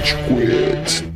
[0.00, 1.09] Rage Quit.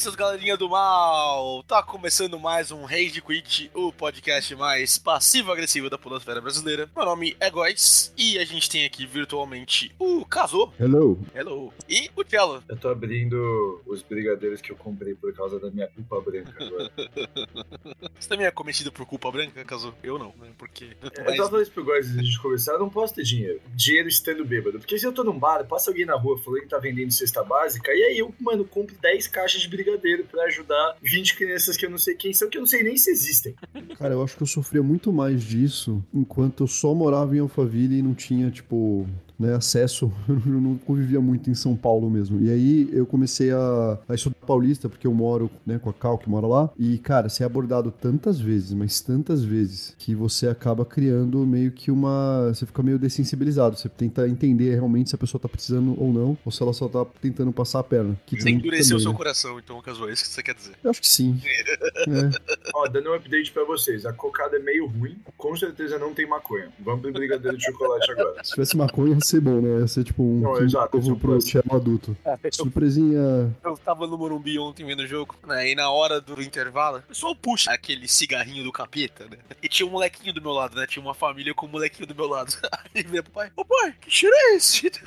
[0.00, 1.62] Seus galerinha do mal!
[1.64, 6.88] Tá começando mais um Rage Quit, o podcast mais passivo-agressivo da polosfera brasileira.
[6.96, 10.72] Meu nome é Góis e a gente tem aqui virtualmente o Kazo.
[10.80, 11.20] Hello.
[11.34, 11.70] Hello.
[11.86, 12.64] E o Cello.
[12.66, 16.90] Eu tô abrindo os brigadeiros que eu comprei por causa da minha culpa branca agora.
[18.18, 19.94] Você também é cometido por culpa branca, Kazo?
[20.02, 20.48] Eu não, né?
[20.56, 20.96] Porque.
[21.20, 23.60] Eu tava falando isso pro Góis antes de começar, eu não posso ter dinheiro.
[23.74, 24.78] Dinheiro estando bêbado.
[24.78, 27.44] Porque se eu tô num bar, passa alguém na rua falando que tá vendendo cesta
[27.44, 31.86] básica, e aí eu, mano, compro 10 caixas de brigadeiro pra ajudar 20 crianças que
[31.86, 33.54] eu não sei quem são, que eu não sei nem se existem.
[33.98, 37.98] Cara, eu acho que eu sofria muito mais disso enquanto eu só morava em Alphaville
[37.98, 39.06] e não tinha, tipo,
[39.40, 42.38] né, acesso, eu não convivia muito em São Paulo mesmo.
[42.42, 46.18] E aí eu comecei a, a estudar paulista, porque eu moro né, com a Cal,
[46.18, 46.70] que mora lá.
[46.78, 51.72] E, cara, você é abordado tantas vezes, mas tantas vezes, que você acaba criando meio
[51.72, 52.48] que uma.
[52.48, 53.78] Você fica meio dessensibilizado.
[53.78, 56.86] Você tenta entender realmente se a pessoa tá precisando ou não, ou se ela só
[56.86, 58.20] tá tentando passar a perna.
[58.26, 59.16] Que Você endureceu também, seu né?
[59.16, 60.74] coração, então, Kazo, é isso que você quer dizer.
[60.84, 61.40] Eu acho que sim.
[61.44, 62.30] É.
[62.74, 66.28] Ó, dando um update pra vocês, a cocada é meio ruim, com certeza não tem
[66.28, 66.68] maconha.
[66.80, 68.44] Vamos pro brigadeiro de chocolate agora.
[68.44, 69.80] Se tivesse maconha, ser bom, né?
[69.80, 72.16] Ia ser tipo um Não, novo pro adulto.
[72.24, 73.54] Eu, Surpresinha.
[73.64, 75.70] eu tava no Morumbi ontem vendo o jogo, né?
[75.70, 79.38] E na hora do intervalo, o pessoal puxa aquele cigarrinho do capeta, né?
[79.62, 80.86] E tinha um molequinho do meu lado, né?
[80.86, 82.52] Tinha uma família com um molequinho do meu lado.
[82.94, 84.90] Aí veio pro pai, ô pai, que cheiro é esse?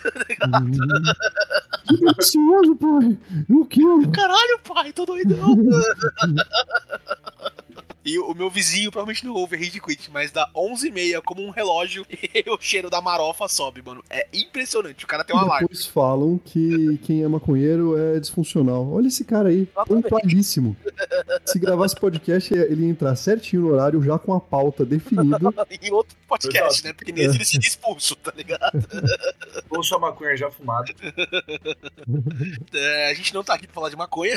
[1.86, 3.18] Que delicioso, pai!
[3.50, 4.10] Eu quero!
[4.12, 5.58] Caralho, pai, tô doidão.
[8.06, 12.06] E o meu vizinho provavelmente não ouve Rage Quit, mas dá 11h30 como um relógio
[12.12, 14.04] e o cheiro da marofa sobe, mano.
[14.10, 15.68] É impressionante, o cara tem um alarme.
[15.68, 18.92] Depois falam que quem é maconheiro é disfuncional.
[18.92, 20.76] Olha esse cara aí, pontualíssimo.
[21.46, 25.38] Se gravasse podcast, ele ia entrar certinho no horário, já com a pauta definida.
[25.82, 26.88] Em outro podcast, Exato.
[26.88, 26.94] né?
[26.94, 28.72] Porque nesse ele seria expulso, tá ligado?
[29.70, 30.94] Ou sua maconha já fumada.
[32.74, 34.34] É, a gente não tá aqui pra falar de maconha.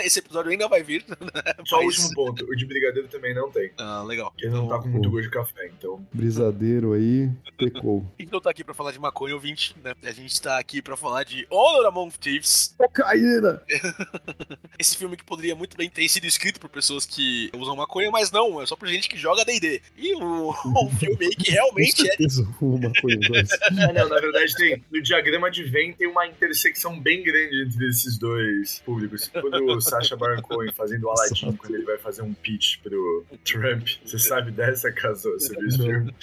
[0.00, 1.04] Esse episódio ainda vai vir.
[1.08, 1.16] né?
[1.64, 3.70] Só o Mas- último ponto, o de brigadeiro também não tem.
[3.78, 4.30] Ah, legal.
[4.32, 6.04] Porque ele não tá com muito gosto de café, então.
[6.12, 8.04] Brisadeiro aí, pecou.
[8.18, 9.94] A gente não tá aqui pra falar de maconha, ouvinte, né?
[10.02, 12.74] A gente tá aqui pra falar de Honor Among Thieves.
[12.76, 13.62] Cocaína!
[14.78, 18.30] Esse filme que poderia muito bem ter sido escrito por pessoas que usam maconha, mas
[18.30, 19.80] não, é só por gente que joga D&D.
[19.96, 22.16] E o, o filme aí que realmente é...
[22.60, 22.90] Uma
[23.30, 24.82] mas- Ah, não, na verdade tem.
[24.90, 29.28] No diagrama de Venn tem uma intersecção bem grande entre esses dois públicos.
[29.28, 33.38] Quando o Sacha Baron Cohen fazendo o Aladdin, quando ele vai fazer um pitch pro
[33.44, 33.88] Trump.
[34.04, 35.32] Você sabe dessa, casou?
[35.38, 36.14] Você viu esse filme?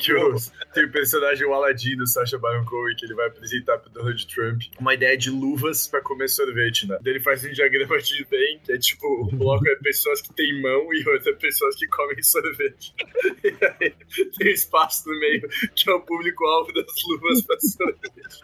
[0.00, 0.34] Que viu?
[0.34, 0.40] o,
[0.72, 4.26] tem o personagem o Aladdin do Sacha Baron Cohen que ele vai apresentar pro Donald
[4.26, 6.98] Trump uma ideia de luvas pra comer sorvete, né?
[7.02, 10.32] Daí Ele faz um diagrama de Venn, que é tipo, o bloco é pessoas que
[10.34, 12.94] têm mão e outra é pessoas que comem sorvete.
[13.44, 13.48] E
[13.80, 13.94] aí
[14.38, 18.40] tem espaço no meio, que é o público-alvo das luvas pra sorvete.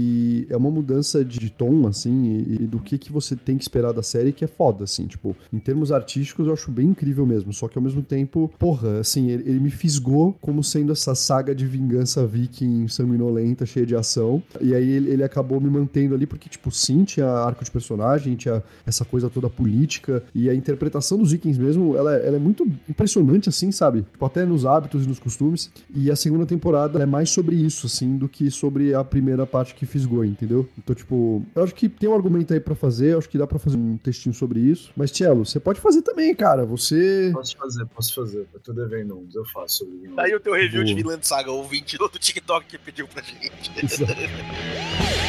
[0.49, 3.63] é uma mudança de, de tom, assim, e, e do que, que você tem que
[3.63, 7.25] esperar da série que é foda, assim, tipo, em termos artísticos eu acho bem incrível
[7.25, 11.15] mesmo, só que ao mesmo tempo, porra, assim, ele, ele me fisgou como sendo essa
[11.15, 16.15] saga de vingança viking sanguinolenta, cheia de ação, e aí ele, ele acabou me mantendo
[16.15, 20.53] ali, porque, tipo, sim, tinha arco de personagem, tinha essa coisa toda política, e a
[20.53, 24.03] interpretação dos vikings mesmo, ela, ela é muito impressionante, assim, sabe?
[24.03, 27.87] Tipo, até nos hábitos e nos costumes, e a segunda temporada é mais sobre isso,
[27.87, 30.67] assim, do que sobre a primeira parte que fisgou, entendeu?
[30.77, 33.45] Então, tipo, eu acho que tem um argumento aí pra fazer, eu acho que dá
[33.45, 37.31] pra fazer um textinho sobre isso, mas, Tielo, você pode fazer também, cara, você...
[37.33, 38.47] Posso fazer, posso fazer.
[38.53, 40.09] Eu tô devendo uns, eu faço sobre.
[40.17, 41.03] Aí o teu review de Boa.
[41.03, 43.71] Vinland Saga, o 20 do TikTok que pediu pra gente.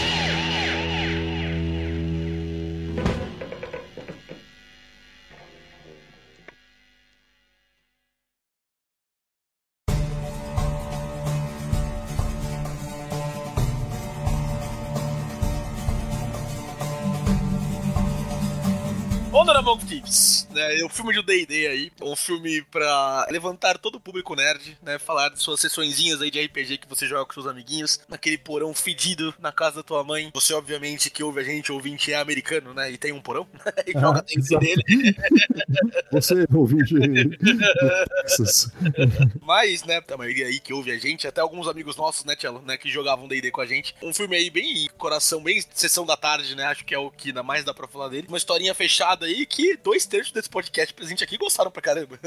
[19.51, 20.81] Honorable Thieves, né?
[20.81, 24.99] É um filme de D&D aí, um filme pra levantar todo o público nerd, né?
[24.99, 28.73] Falar de suas sessõezinhas aí de RPG que você joga com seus amiguinhos, naquele porão
[28.73, 30.31] fedido na casa da tua mãe.
[30.33, 32.93] Você, obviamente, que ouve a gente, ouvinte, é americano, né?
[32.93, 33.47] E tem um porão,
[33.87, 34.65] e joga Ah, dentro exato.
[34.65, 34.85] dele.
[36.13, 36.95] Você, ouvinte.
[39.43, 42.63] Mas, né, a maioria aí que ouve a gente, até alguns amigos nossos, né, Tchelo,
[42.63, 43.95] né, que jogavam D&D com a gente.
[44.03, 47.29] Um filme aí bem coração, bem sessão da tarde, né, acho que é o que
[47.29, 48.27] ainda mais dá pra falar dele.
[48.29, 52.19] Uma historinha fechada aí que dois terços desse podcast presente aqui gostaram pra caramba.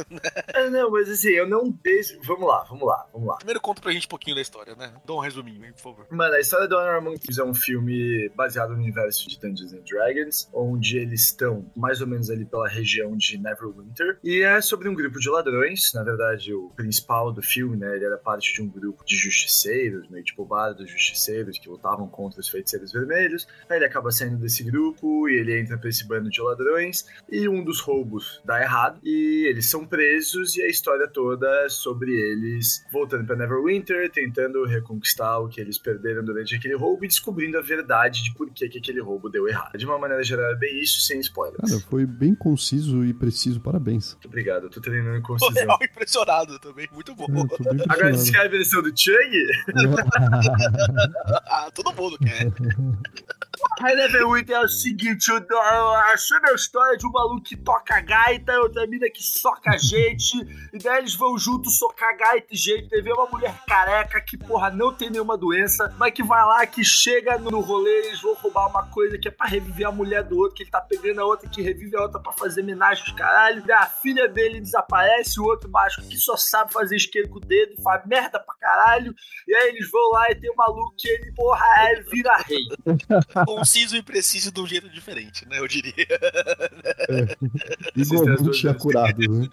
[0.53, 2.19] É, não, mas assim, eu não deixo.
[2.23, 3.35] Vamos lá, vamos lá, vamos lá.
[3.37, 4.93] Primeiro conta pra gente um pouquinho da história, né?
[5.05, 6.07] Dá um resuminho, hein, por favor.
[6.09, 9.83] Mano, a história do Honor Thieves é um filme baseado no universo de Dungeons and
[9.83, 14.19] Dragons, onde eles estão mais ou menos ali pela região de Neverwinter.
[14.23, 15.91] E é sobre um grupo de ladrões.
[15.93, 20.07] Na verdade, o principal do filme, né, ele era parte de um grupo de justiceiros,
[20.09, 23.47] meio tipo bar dos justiceiros, que lutavam contra os feiticeiros vermelhos.
[23.69, 26.92] Aí ele acaba saindo desse grupo e ele entra pra esse bando de ladrões.
[27.31, 28.99] E um dos roubos dá errado.
[29.03, 34.65] E eles são presos e a história toda é sobre eles voltando pra Neverwinter, tentando
[34.65, 38.67] reconquistar o que eles perderam durante aquele roubo e descobrindo a verdade de por que,
[38.69, 39.77] que aquele roubo deu errado.
[39.77, 41.69] De uma maneira geral, é bem isso, sem spoilers.
[41.69, 44.13] Cara, foi bem conciso e preciso, parabéns.
[44.13, 45.63] Muito obrigado, eu tô treinando Tô concisão.
[45.65, 47.25] real impressionado também, muito bom.
[47.25, 49.47] É, Agora descreve a versão do Chang?
[51.47, 52.51] ah, todo mundo quer.
[53.81, 57.99] Aí Neverwinter é o seguinte, eu, eu achei a história de um maluco que toca
[58.01, 60.37] gaita, outra mina que soca gente,
[60.71, 64.71] e daí eles vão juntos socar gaita e gente, vem uma mulher careca que, porra,
[64.71, 68.69] não tem nenhuma doença, mas que vai lá, que chega no rolê, eles vão roubar
[68.69, 71.25] uma coisa que é pra reviver a mulher do outro, que ele tá pegando a
[71.25, 75.39] outra, que revive a outra pra fazer homenagem aos caralho, daí a filha dele desaparece,
[75.39, 79.13] o outro mágico que só sabe fazer isqueiro com o dedo, faz merda pra caralho,
[79.47, 82.63] e aí eles vão lá e tem um maluco que ele, porra, é, vira rei.
[83.45, 85.59] Conciso e preciso de um jeito diferente, né?
[85.59, 85.93] Eu diria.
[87.95, 89.47] Duas Igualmente acurado, né?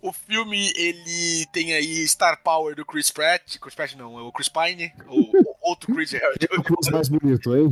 [0.00, 3.58] O filme, ele tem aí Star Power do Chris Pratt.
[3.58, 4.92] Chris Pratt não, é o Chris Pine.
[5.08, 6.58] O outro Chris Hemsworth.
[6.58, 7.70] O Chris mais bonito, hein?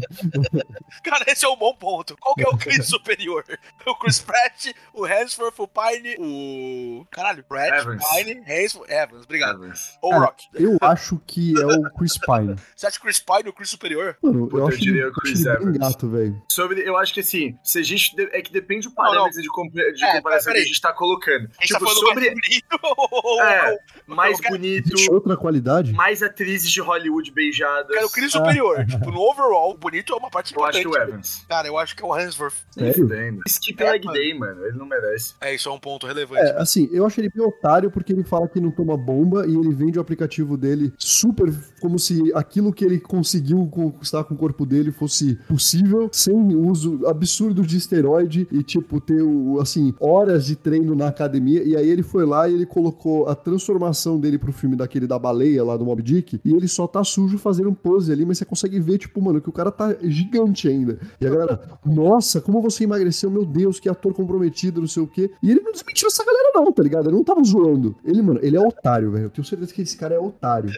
[1.02, 2.16] Cara, esse é um bom ponto.
[2.18, 3.44] Qual que é o Chris superior?
[3.86, 7.06] O Chris Pratt, o Hemsworth, o Pine, o...
[7.10, 8.02] Caralho, Pratt, Evans.
[8.14, 9.64] Pine, Hemsworth, Evans, obrigado.
[9.64, 9.98] Evans.
[10.02, 10.44] Ou Cara, Rock.
[10.54, 12.56] Eu acho que é o Chris Pine.
[12.74, 14.16] Você acha o Chris Pine o Chris superior?
[14.22, 15.76] Mano, Puta, eu eu acho diria o Chris Evans.
[15.78, 16.42] gato, velho.
[16.50, 18.14] Sobre, eu acho que assim, se a gente.
[18.16, 19.12] de- É que depende do Não, não.
[19.12, 21.48] parâmetro de, compa- de É, comparação que a gente tá colocando.
[21.58, 22.24] A gente tá Tipo, falando sobre.
[22.26, 23.42] mais bonito ou...
[23.42, 25.92] É, mais bonito, Existe outra qualidade?
[25.92, 27.83] mais atrizes de Hollywood beijadas.
[27.88, 28.84] Eu quero o Chris superior.
[28.86, 31.04] Tipo, no overall, o bonito é uma parte Eu acho importante.
[31.04, 31.44] que o Evans.
[31.48, 32.54] Cara, eu acho que é o Hemsworth.
[32.76, 33.40] Nem Sério?
[33.46, 34.18] Skip É, leg mano.
[34.18, 34.64] day, mano.
[34.66, 35.34] Ele não merece.
[35.40, 36.42] É, isso é um ponto relevante.
[36.42, 39.54] É, assim, eu acho ele bem otário porque ele fala que não toma bomba e
[39.54, 44.38] ele vende o aplicativo dele super como se aquilo que ele conseguiu conquistar com o
[44.38, 50.46] corpo dele fosse possível, sem uso absurdo de esteroide e, tipo, ter, o, assim, horas
[50.46, 51.62] de treino na academia.
[51.62, 55.18] E aí ele foi lá e ele colocou a transformação dele pro filme daquele da
[55.18, 58.38] baleia lá do Mob Dick e ele só tá sujo fazendo um pose ali, mas
[58.38, 60.98] você consegue ver, tipo, mano, que o cara tá gigante ainda.
[61.20, 65.06] E a galera, nossa, como você emagreceu, meu Deus, que ator comprometido, não sei o
[65.06, 65.30] quê.
[65.42, 67.08] E ele não desmentiu essa galera, não, tá ligado?
[67.08, 67.94] Ele não tava zoando.
[68.04, 69.24] Ele, mano, ele é otário, velho.
[69.24, 70.70] Eu tenho certeza que esse cara é otário.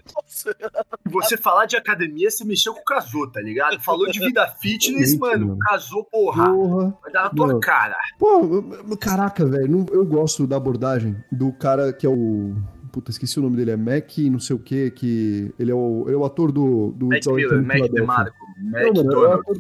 [1.08, 3.80] Você falar de academia, você mexeu com o casou, tá ligado?
[3.80, 5.46] Falou de vida fitness, Gente, mano.
[5.48, 5.58] mano.
[5.60, 6.50] Casou, porra.
[6.52, 6.98] Porra.
[7.02, 7.60] Vai dar na tua Não.
[7.60, 7.96] cara.
[8.18, 9.86] Pô, caraca, velho.
[9.92, 12.54] Eu gosto da abordagem do cara que é o.
[12.96, 13.72] Puta, esqueci o nome dele.
[13.72, 15.52] É Mac, não sei o quê, que.
[15.58, 16.92] Ele é o, ele é o ator do.
[16.92, 18.32] do Mac Miller, Mac Philadelphia.
[18.58, 19.10] Não, mano,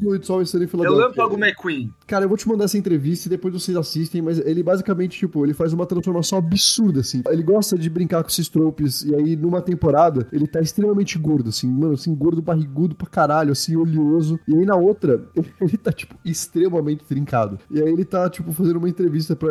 [0.00, 1.02] o Sunny em Philadelphia.
[1.02, 1.92] Relâmpago McQueen.
[2.06, 5.44] Cara, eu vou te mandar essa entrevista e depois vocês assistem, mas ele basicamente, tipo,
[5.44, 7.22] ele faz uma transformação absurda, assim.
[7.28, 11.50] Ele gosta de brincar com esses tropes, e aí numa temporada ele tá extremamente gordo,
[11.50, 14.38] assim, mano, assim, gordo, barrigudo pra caralho, assim, oleoso.
[14.48, 15.24] E aí na outra,
[15.60, 17.58] ele tá, tipo, extremamente trincado.
[17.70, 19.50] E aí ele tá, tipo, fazendo uma entrevista pra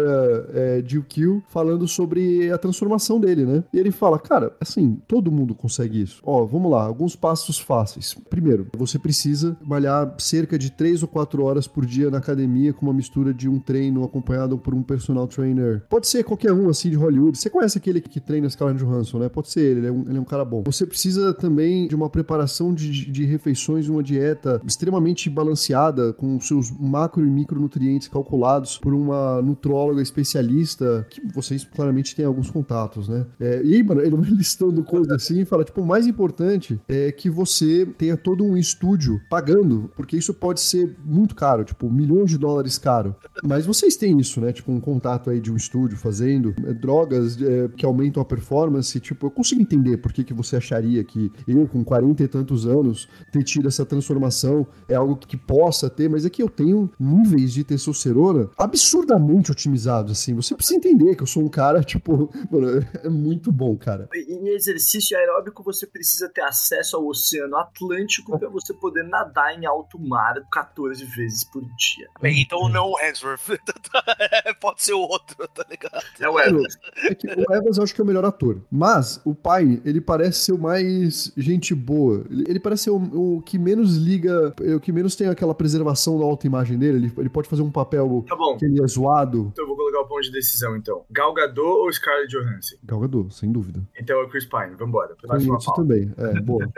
[0.53, 3.63] é, Jill Kill, falando sobre a transformação dele, né?
[3.71, 6.21] E ele fala, cara, assim, todo mundo consegue isso.
[6.23, 8.15] Ó, vamos lá, alguns passos fáceis.
[8.29, 12.85] Primeiro, você precisa malhar cerca de 3 ou 4 horas por dia na academia com
[12.85, 15.83] uma mistura de um treino acompanhado por um personal trainer.
[15.89, 17.37] Pode ser qualquer um, assim, de Hollywood.
[17.37, 19.29] Você conhece aquele que treina Scarlett Johansson, né?
[19.29, 20.63] Pode ser ele, ele é, um, ele é um cara bom.
[20.65, 26.71] Você precisa também de uma preparação de, de refeições, uma dieta extremamente balanceada, com seus
[26.71, 33.25] macro e micronutrientes calculados por uma nutróloga especialista, que vocês claramente têm alguns contatos, né?
[33.39, 36.79] É, e aí, mano, ele vai listando coisas assim e fala, tipo, o mais importante
[36.87, 41.89] é que você tenha todo um estúdio pagando, porque isso pode ser muito caro, tipo,
[41.89, 43.15] milhões de dólares caro.
[43.43, 44.51] Mas vocês têm isso, né?
[44.51, 48.99] Tipo, um contato aí de um estúdio fazendo é, drogas é, que aumentam a performance.
[48.99, 52.65] Tipo, eu consigo entender por que, que você acharia que eu, com 40 e tantos
[52.65, 56.49] anos, ter tido essa transformação é algo que, que possa ter, mas é que eu
[56.49, 60.33] tenho níveis de testosterona absurdamente otimizados, assim.
[60.35, 64.09] Você precisa entender que eu sou um cara, tipo, mano, é muito bom, cara.
[64.13, 69.65] Em exercício aeróbico, você precisa ter acesso ao Oceano Atlântico para você poder nadar em
[69.65, 72.07] alto mar 14 vezes por dia.
[72.21, 73.59] Bem, então não o Hemsworth.
[74.59, 76.03] Pode ser o outro, tá ligado?
[76.19, 76.77] É o Evans.
[77.03, 78.61] É que o Evans eu acho que é o melhor ator.
[78.71, 82.25] Mas o pai, ele parece ser o mais gente boa.
[82.29, 86.25] Ele, parece ser o, o, que menos liga, o que menos tem aquela preservação da
[86.25, 86.97] autoimagem dele.
[86.97, 88.57] Ele, ele pode fazer um papel Tá bom.
[88.57, 89.49] que ele é zoado.
[89.51, 91.05] Então eu vou colocar o ponto de decisão, então.
[91.09, 92.75] Gal Gadot ou Scarlett Johansson?
[92.83, 93.81] Gal Gadot, sem dúvida.
[93.97, 94.75] Então é o Chris Pine.
[94.75, 95.15] Vambora.
[95.15, 96.13] Próxima isso também.
[96.17, 96.67] É, boa.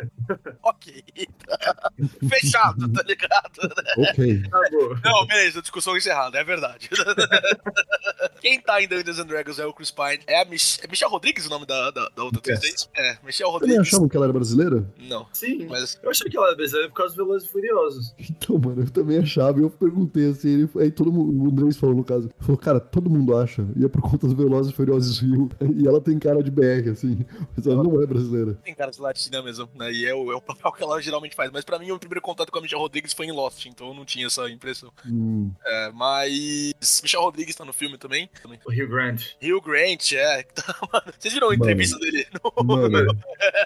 [0.64, 1.04] Ok.
[2.30, 3.74] Fechado, tá ligado?
[3.98, 4.44] ok.
[4.46, 4.98] Acabou.
[5.04, 6.90] Não, beleza, discussão encerrada, é verdade.
[8.42, 10.20] Quem tá em Dungeons and Dragons é o Chris Pine.
[10.28, 13.12] É a Mich é Michelle Rodrigues o nome da, da, da outra atriz, é?
[13.12, 13.80] É, Michelle Também Rodrigues.
[13.88, 14.86] achavam que ela era brasileira?
[15.00, 15.66] Não, Sim.
[15.68, 18.16] mas Eu achei que ela era brasileira por causa dos Velozes e Furiosos.
[18.30, 19.60] Então, mano, eu também achava.
[19.60, 20.50] E eu perguntei assim.
[20.50, 22.30] Ele, aí todo mundo, o Andrés falou no caso.
[22.40, 23.66] Falou, cara, todo mundo acha.
[23.76, 25.50] E é por conta dos Velozes e Furiosos Rio.
[25.78, 27.26] E ela tem cara de BR, assim.
[27.56, 28.54] Mas ela não é brasileira.
[28.64, 29.92] tem cara de latina mesmo, né?
[29.92, 31.52] E é o, é o papel que ela geralmente faz.
[31.52, 33.94] Mas pra mim, o primeiro contato com a Michelle Rodrigues foi em Lost, então eu
[33.94, 34.92] não tinha essa impressão.
[35.06, 35.52] Hum.
[35.66, 36.74] É, mas.
[37.02, 38.30] Michelle Rodrigues tá no filme também.
[38.42, 38.60] também.
[38.66, 39.22] O Hugh Grant.
[39.42, 40.44] Hugh Grant, é.
[40.58, 41.64] Tá, mano, Vocês viram a Mano.
[41.64, 42.26] entrevista dele?
[42.44, 42.98] No- Mano,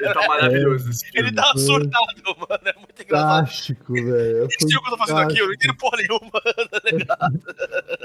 [0.02, 0.90] Ele tá maravilhoso.
[1.14, 2.62] Ele tá surtado, mano.
[2.66, 3.46] É muito engraçado.
[3.46, 4.44] fantástico, velho.
[4.44, 6.32] É Esse filme que eu tô fazendo aqui, eu não entendo porra nenhuma.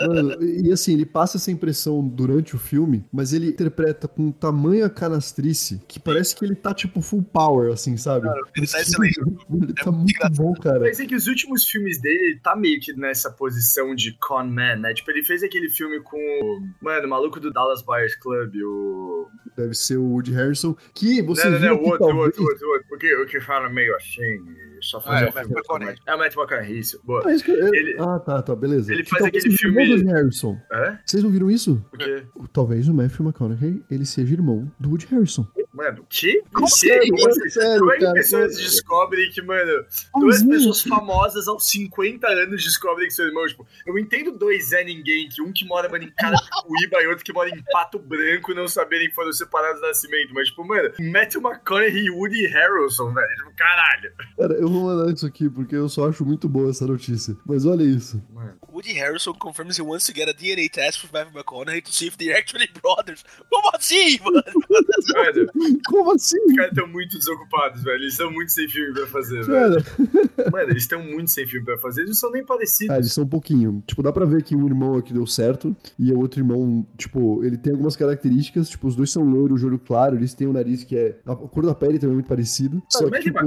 [0.06, 4.88] Mano, e assim, ele passa essa impressão durante o filme, mas ele interpreta com tamanha
[4.88, 8.28] canastrice que parece que ele tá, tipo, full power, assim, sabe?
[8.56, 9.20] Ele tá excelente.
[9.50, 10.80] Ele tá É muito muito bom, cara.
[10.80, 14.44] Mas é que os últimos filmes dele, ele tá meio que nessa posição de con
[14.44, 14.94] man, né?
[14.94, 16.60] Tipo, ele fez aquele filme com o...
[16.80, 19.28] Mano, o maluco do Dallas Buyers Club, o...
[19.56, 22.26] Deve ser o Woody Harrison, que você não, não, viu não, o outro, o talvez...
[22.26, 22.86] outro, o outro, o outro.
[22.94, 24.38] O que, o que fala meio assim,
[24.90, 26.02] só Ah, fazer é, um filme Matthew com McConaughey.
[26.06, 27.00] É o Matt McConaughey, isso.
[27.04, 27.22] Boa.
[27.26, 28.92] Ah, isso que eu- Ele- ah, tá, tá, beleza.
[28.92, 30.60] ele Que faz talvez aquele seja irmão filme- do Harrison.
[30.72, 30.98] Hã?
[31.04, 31.84] Vocês não viram isso?
[31.92, 32.22] O quê?
[32.52, 35.46] Talvez o Matthew McConaughey ele seja irmão do Woody Harrison.
[35.72, 36.42] Mano, o quê?
[36.54, 36.72] Como Que?
[36.72, 37.14] sério?
[37.50, 39.84] Sério, Como é que pessoas descobrem que, mano,
[40.18, 40.48] duas Sim.
[40.48, 45.28] pessoas famosas aos 50 anos descobrem que seu irmão, tipo, eu entendo dois é ninguém,
[45.28, 48.66] que um que mora, mano, em Carapicuíba e outro que mora em Pato Branco não
[48.66, 53.36] saberem que foram separados do nascimento, mas, tipo, mano, Matthew McConaughey e Woody Harrelson, velho,
[53.36, 54.12] tipo, caralho.
[54.38, 57.36] Cara, eu vou mandar isso aqui porque eu só acho muito boa essa notícia.
[57.46, 58.22] Mas olha isso.
[58.32, 61.92] Mano, Woody Harrelson confirms he wants to get a DNA test with Matthew McConaughey to
[61.92, 63.24] see if they're actually brothers.
[63.50, 64.42] Como assim, mano?
[65.14, 66.38] mano, Como assim?
[66.46, 69.84] os caras estão muito desocupados, velho, eles estão muito sem filme pra fazer, velho.
[70.52, 72.94] Mano, eles estão muito sem filme pra fazer, eles não são nem parecidos.
[72.94, 73.82] ah, eles são um pouquinho.
[73.86, 77.42] Tipo, dá pra ver que um irmão aqui deu certo e o outro irmão, tipo,
[77.44, 78.68] ele tem algumas características.
[78.68, 81.18] Tipo, os dois são loiros, olho claro, eles têm um nariz que é.
[81.26, 82.80] A cor da pele também é muito parecida.
[82.90, 83.46] Só Mano, que, tipo.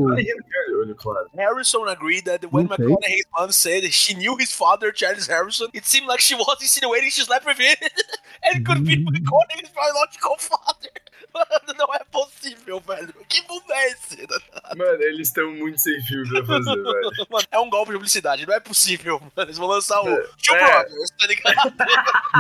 [0.80, 1.09] Olho claro.
[1.36, 2.84] Harrison agreed that when Okay.
[2.84, 7.10] McConaughey's mom said she knew his father, Charles Harrison, it seemed like she was insinuating
[7.12, 7.76] she slept with him.
[8.44, 10.90] and it could be McConaughey's biological father.
[11.32, 13.14] Mano, não é possível, velho.
[13.30, 14.18] Que mundo é esse?
[14.76, 17.12] Mano, eles estão muito sem filme pra fazer, velho.
[17.30, 19.32] Mano, é um golpe de publicidade, não é possível, mano.
[19.38, 20.28] Eles vão lançar o É.
[20.44, 20.84] Two É.
[20.84, 21.74] Brothers, tá ligado?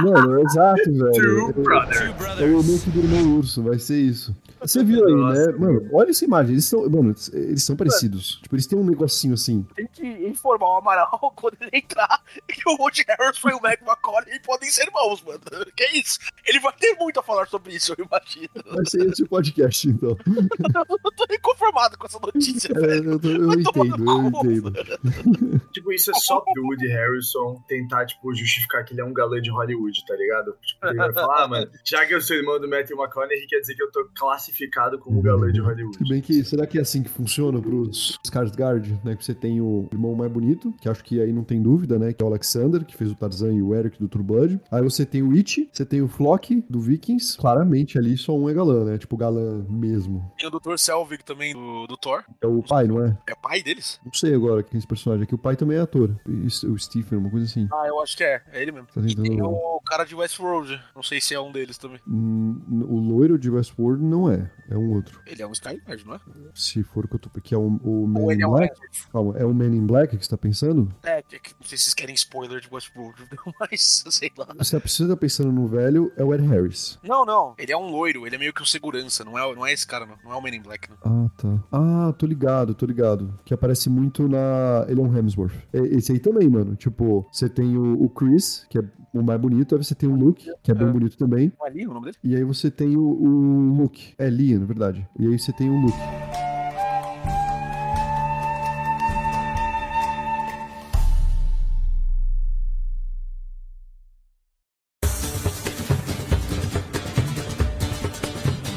[0.03, 1.11] Mano, exato, velho.
[1.13, 2.01] Two É- Brothers.
[2.39, 4.35] É o irmão urso, vai ser isso.
[4.61, 5.57] Você viu aí, Nossa, né?
[5.57, 6.53] Mano, olha essa imagem.
[6.53, 6.89] Eles são.
[6.89, 8.39] Mano, eles são parecidos.
[8.41, 9.65] Tipo, eles têm um negocinho assim.
[9.75, 13.81] Tem que informar o Amaral quando ele entrar que o Woody Harrison e o Mac
[13.81, 15.39] McConaughey podem ser irmãos, mano.
[15.75, 16.19] Que isso?
[16.45, 18.49] Ele vai ter muito a falar sobre isso, eu imagino.
[18.75, 20.17] Vai ser esse o podcast, então.
[21.09, 23.11] Eu tô inconformado com essa notícia, É, velho.
[23.13, 24.73] eu, tô- eu entendo, eu entendo.
[25.73, 29.39] Tipo, isso é só pro Woody Harrison tentar, tipo, justificar que ele é um galã
[29.41, 30.55] de Hollywood, tá ligado?
[30.65, 33.59] Tipo, ele vai falar, ah, mano, já que eu sou irmão do Matthew McConaughey, quer
[33.59, 34.07] dizer que eu tô
[34.49, 35.97] classificado como galã de Hollywood.
[35.97, 39.15] Se bem que, será que é assim que funciona pros Skarsgård, né?
[39.15, 42.11] Que você tem o irmão mais bonito, que acho que aí não tem dúvida, né?
[42.13, 44.59] Que é o Alexander, que fez o Tarzan e o Eric do True Blood.
[44.71, 47.37] Aí você tem o It, você tem o Flock do Vikings.
[47.37, 48.97] Claramente ali só um é galã, né?
[48.97, 50.31] Tipo, galã mesmo.
[50.37, 50.77] Tem o Dr.
[50.77, 52.23] Selvig também, do, do Thor.
[52.41, 53.17] É o pai, não é?
[53.27, 53.99] É pai deles?
[54.03, 55.35] Não sei agora quem é esse personagem aqui.
[55.35, 56.15] O pai também é ator.
[56.27, 57.67] O Stephen, uma coisa assim.
[57.71, 58.41] Ah, eu acho que é.
[58.51, 58.87] É ele mesmo.
[58.93, 60.79] Tá E tem o cara de Westworld.
[60.95, 61.99] Não sei se é um deles também.
[62.07, 64.38] Hum, O loiro de Westworld não é.
[64.69, 65.19] É um outro.
[65.25, 66.19] Ele é um Skylord, não é?
[66.53, 67.29] Se for o que eu tô...
[67.41, 68.73] Que é o, o Man Ou in é um Black.
[68.73, 69.11] Hemsworth.
[69.11, 70.89] Calma, é o Man in Black que você tá pensando?
[71.03, 73.15] É, que- não sei se vocês querem spoiler de Westworld,
[73.59, 74.47] mas sei lá.
[74.57, 76.99] Você precisa pensando no velho, é o Ed Harris.
[77.03, 77.55] Não, não.
[77.57, 79.87] Ele é um loiro, ele é meio que um segurança, não é, não é esse
[79.87, 80.15] cara, não.
[80.23, 80.97] Não é o Men in Black, não.
[81.03, 81.63] Ah, tá.
[81.71, 83.33] Ah, tô ligado, tô ligado.
[83.45, 84.85] Que aparece muito na.
[84.87, 85.53] Ele é um Hemsworth.
[85.73, 86.75] É, Esse aí também, mano.
[86.75, 88.81] Tipo, você tem o, o Chris, que é
[89.13, 90.91] o mais bonito, aí você tem o Luke, que é bem É.
[90.91, 91.51] bonito também.
[91.63, 92.17] É ali o nome dele?
[92.23, 94.13] E aí você tem o, o Luke.
[94.17, 95.07] É Lia, na verdade.
[95.19, 95.97] E aí você tem o Luke.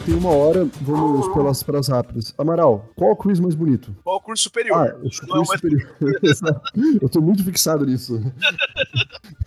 [0.05, 2.35] Tem uma hora, vamos pelas, pelas rápidas.
[2.37, 3.97] Amaral, qual é o Chris mais bonito?
[4.03, 4.77] Qual o curso superior?
[4.77, 5.97] Ah, o é mais superior.
[7.01, 8.21] Eu tô muito fixado nisso.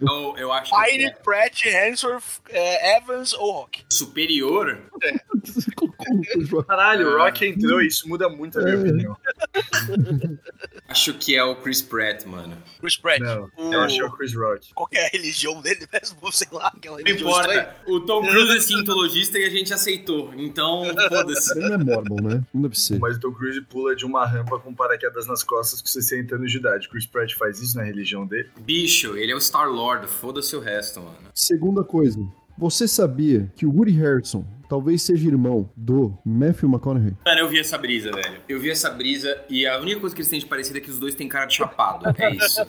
[0.00, 3.84] Eu, eu acho que Pine, Pratt, Hemsworth, é, Evans ou Rock?
[3.92, 4.80] superior.
[6.40, 6.62] João.
[6.64, 8.78] Caralho, o Rock entrou e isso muda muito a minha É.
[8.78, 9.16] opinião.
[10.88, 12.56] Acho que é o Chris Pratt, mano.
[12.80, 13.20] Chris Pratt.
[13.20, 14.72] Não, O- eu acho que é o Chris Rock.
[14.74, 16.16] Qual que é a religião dele mesmo?
[16.32, 17.60] Sei lá, aquela Não religião estranha.
[17.60, 17.90] importa.
[17.92, 20.32] O Tom Cruise é cientologista e a gente aceitou.
[20.34, 21.58] Então, foda-se.
[21.58, 22.44] Ele não é Mormon, né?
[22.54, 22.98] Não deve ser.
[22.98, 26.50] Mas o Tom Cruise pula de uma rampa com paraquedas nas costas com 60 anos
[26.50, 26.88] de idade.
[26.88, 28.48] Chris Pratt faz isso na religião dele?
[28.60, 30.06] Bicho, ele é o Star-Lord.
[30.06, 31.18] Foda-se o resto, mano.
[31.34, 32.18] Segunda coisa.
[32.56, 37.14] Você sabia que o Woody Harrelson talvez seja irmão do Matthew McConaughey?
[37.24, 38.40] Mano, eu vi essa brisa, velho.
[38.48, 40.90] Eu vi essa brisa e a única coisa que eles têm de parecido é que
[40.90, 42.06] os dois têm cara de chapado.
[42.18, 42.60] É isso.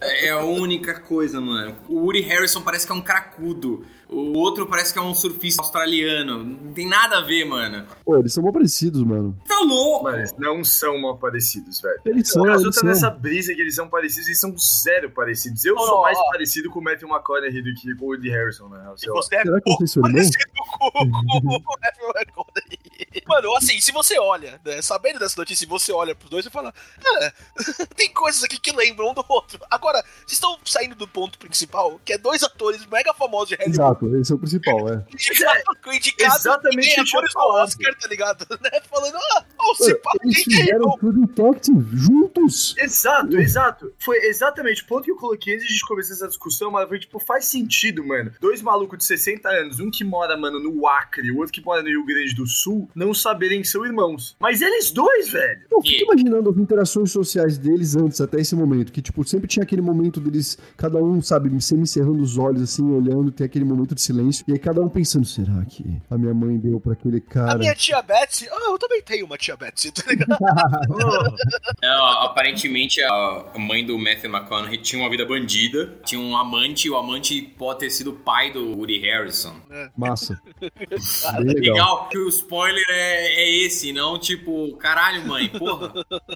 [0.00, 1.76] É a única coisa, mano.
[1.88, 3.84] O Woody Harrison parece que é um cracudo.
[4.08, 6.44] O outro parece que é um surfista australiano.
[6.44, 7.84] Não tem nada a ver, mano.
[8.04, 9.36] Pô, eles são mal parecidos, mano.
[9.48, 10.04] Tá louco!
[10.04, 11.98] Mas não são mal parecidos, velho.
[12.04, 12.88] Eles são, O eles tá são.
[12.88, 15.64] nessa brisa que eles são parecidos, eles são zero parecidos.
[15.64, 16.30] Eu Não, sou mais ó.
[16.30, 18.92] parecido com o Matthew McConaughey do que com o Woody Harrison, lá.
[18.94, 20.30] você é Será que pouco vocês são irmãos?
[20.30, 20.44] parecido
[20.78, 21.33] com, com.
[23.26, 26.50] Mano, assim, se você olha, né, sabendo dessa notícia, e você olha pros dois e
[26.50, 27.32] fala, ah,
[27.96, 29.58] tem coisas aqui que lembram um do outro.
[29.70, 33.76] Agora, vocês estão saindo do ponto principal, que é dois atores mega famosos de Hollywood.
[33.76, 35.04] Exato, esse é o principal, é.
[35.12, 37.64] Indicados, indicados exatamente o que eu tinha ganhadores do falado.
[37.66, 38.46] Oscar, tá ligado?
[38.64, 38.80] Né?
[38.88, 40.98] Falando, ah, ó, se pá, Eles quem que é fizeram irmão?
[40.98, 42.74] tudo Detective juntos.
[42.78, 43.92] Exato, exato.
[43.98, 47.18] Foi exatamente o ponto que eu coloquei antes de começar essa discussão, mas foi tipo,
[47.18, 48.32] faz sentido, mano.
[48.40, 51.82] Dois malucos de 60 anos, um que mora, mano, no Acre, o outro que mora
[51.82, 54.36] no Rio Grande do Sul, não saberem que são irmãos.
[54.40, 55.62] Mas eles dois, velho.
[55.70, 58.92] Eu fico imaginando as interações sociais deles antes, até esse momento.
[58.92, 62.82] Que, tipo, sempre tinha aquele momento deles, cada um, sabe, sempre cerrando os olhos, assim,
[62.90, 64.44] olhando, tem aquele momento de silêncio.
[64.48, 67.58] E aí cada um pensando, será que a minha mãe deu pra aquele A cara?
[67.58, 70.38] minha tia Betsy, ah, eu também tenho uma tia Betsy, tá ligado?
[71.82, 76.90] Não, aparentemente a mãe do Matthew McConaughey tinha uma vida bandida, tinha um amante, e
[76.90, 79.54] o amante pode ter sido o pai do Woody Harrison.
[79.96, 80.40] Massa.
[80.60, 80.70] Bem
[81.54, 81.74] legal.
[81.74, 85.92] Legal que o spoiler é, é esse, não tipo, caralho, mãe, porra.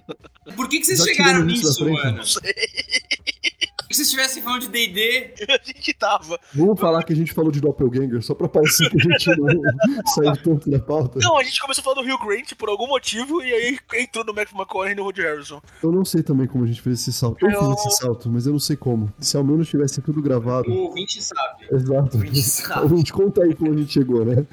[0.57, 2.03] Por que, que vocês Já chegaram nisso, frente.
[2.03, 2.17] mano?
[2.19, 2.55] Não sei,
[3.89, 5.35] que vocês estivessem falando de D&D?
[5.49, 6.39] a gente tava.
[6.55, 9.61] Vamos falar que a gente falou de Doppelganger, só pra parecer que a gente não
[10.15, 11.19] saiu tanto da pauta.
[11.23, 14.35] Não, a gente começou falando do Hugh Grant por algum motivo e aí entrou no
[14.35, 15.61] Matthew McConaughey e no Woody Harrison.
[15.83, 17.45] Eu não sei também como a gente fez esse salto.
[17.45, 19.13] Eu Eu- fiz esse salto, mas eu não sei como.
[19.19, 20.71] Se ao menos tivesse tudo gravado.
[20.71, 21.67] O ouvinte sabe.
[21.73, 22.17] Exato.
[22.17, 22.87] O ouvinte sabe.
[22.93, 24.47] A gente conta aí como a gente chegou, né?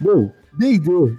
[0.00, 1.16] Bom, D&D.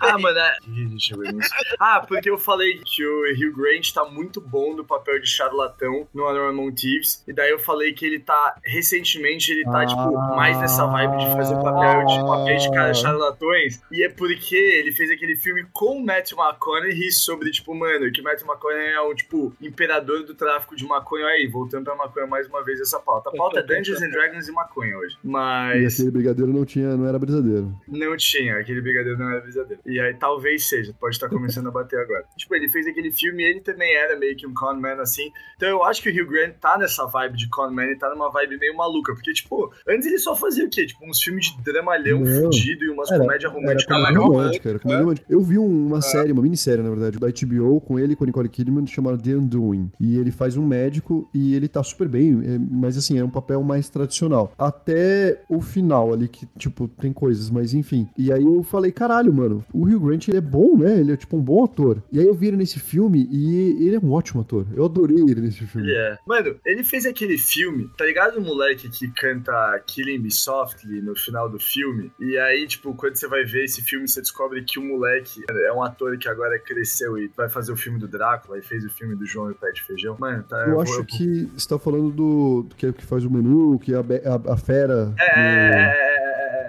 [0.00, 0.56] Ah, mano, é...
[1.78, 6.06] Ah, porque eu falei que o Hugh Grant tá muito bom no papel de charlatão
[6.12, 7.22] no Anormal Thieves.
[7.26, 11.26] E daí eu falei que ele tá, recentemente, ele tá, tipo, mais nessa vibe de
[11.26, 13.82] fazer papel de papel de cara charlatões.
[13.90, 18.22] E é porque ele fez aquele filme com o Matthew McConaughey sobre, tipo, mano, que
[18.22, 21.26] Matthew McConaughey é um, tipo, imperador do tráfico de maconha.
[21.26, 23.30] Aí, voltando pra maconha mais uma vez essa pauta.
[23.30, 25.16] A pauta é Dungeons and Dragons e maconha hoje.
[25.22, 27.74] E Mas aquele brigadeiro não tinha, não era brisadeiro.
[27.88, 29.82] não tinha, aquele brigadeiro não era brisadeiro.
[29.90, 32.24] E aí talvez seja, pode estar começando a bater agora.
[32.36, 35.30] Tipo, ele fez aquele filme e ele também era meio que um conman assim.
[35.56, 38.30] Então eu acho que o Hugh Grant tá nessa vibe de conman e tá numa
[38.30, 39.12] vibe meio maluca.
[39.14, 40.86] Porque, tipo, antes ele só fazia o quê?
[40.86, 42.42] Tipo, uns filmes de dramalhão Não.
[42.44, 45.26] fudido e umas comédias românticas Era comédia romântica, era comédia romântica.
[45.28, 48.24] Eu vi um- uma série, uma minissérie, na verdade, da HBO, com ele e com
[48.24, 49.90] Nicole Kidman, chamada The Undoing.
[50.00, 53.30] E ele faz um médico e ele tá super bem, é, mas assim, é um
[53.30, 54.52] papel mais tradicional.
[54.58, 58.08] Até o final ali, que, tipo, tem coisas, mas enfim.
[58.16, 60.98] E aí eu falei, caralho, mano, o Hugh Grant, ele é bom, né?
[61.00, 62.02] Ele é, tipo, um bom ator.
[62.12, 64.66] E aí eu vi ele nesse filme e ele é um ótimo ator.
[64.74, 65.88] Eu adorei ele nesse filme.
[65.88, 66.18] Ele é.
[66.26, 71.14] Mano, ele fez aquele filme, tá ligado o moleque que canta Killing Me Softly no
[71.16, 72.10] final do filme?
[72.20, 75.72] E aí, tipo, quando você vai ver esse filme, você descobre que o moleque é
[75.72, 78.90] um ator que agora cresceu e vai fazer o filme do Drácula e fez o
[78.90, 80.16] filme do João e o Pé de Feijão.
[80.18, 80.64] Mano, tá.
[80.66, 83.30] Eu acho vou- que você tá falando do, do que, é o que faz o
[83.30, 85.14] menu, que é a, a, a fera.
[85.18, 86.09] É, no- é, é,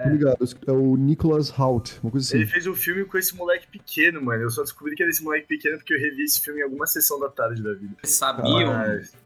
[0.02, 0.12] é, Tô é.
[0.12, 2.38] ligado, é o Nicholas Hoult, uma coisa assim.
[2.38, 4.42] Ele fez um filme com esse moleque pequeno, mano.
[4.42, 6.86] Eu só descobri que era esse moleque pequeno porque eu revi esse filme em alguma
[6.86, 7.94] sessão da tarde da vida.
[8.02, 8.72] Vocês sabiam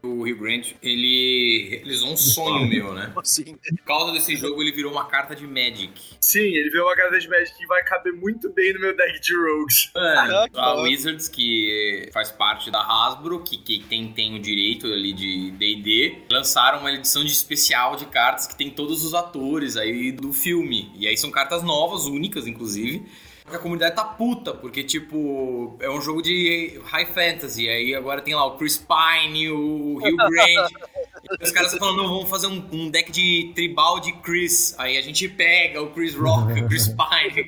[0.01, 3.11] que o Hugh Grant, ele realizou um sonho meu, né?
[3.17, 5.91] Assim, Por causa desse jogo, ele virou uma carta de Magic.
[6.21, 9.19] Sim, ele veio uma carta de Magic que vai caber muito bem no meu deck
[9.19, 9.91] de Rogues.
[9.95, 10.81] Mano, a.
[10.81, 16.25] Wizards, que faz parte da Hasbro, que, que tem, tem o direito ali de D&D,
[16.29, 20.66] lançaram uma edição de especial de cartas que tem todos os atores aí do filme.
[20.73, 23.05] E aí são cartas novas, únicas, inclusive.
[23.45, 27.69] A comunidade tá puta, porque, tipo, é um jogo de high fantasy.
[27.69, 30.71] Aí agora tem lá o Chris Pine, o Hugh Grant.
[31.41, 34.75] Os caras estão falando, não, vamos fazer um, um deck de tribal de Chris.
[34.77, 37.47] Aí a gente pega o Chris Rock, o Chris Pine.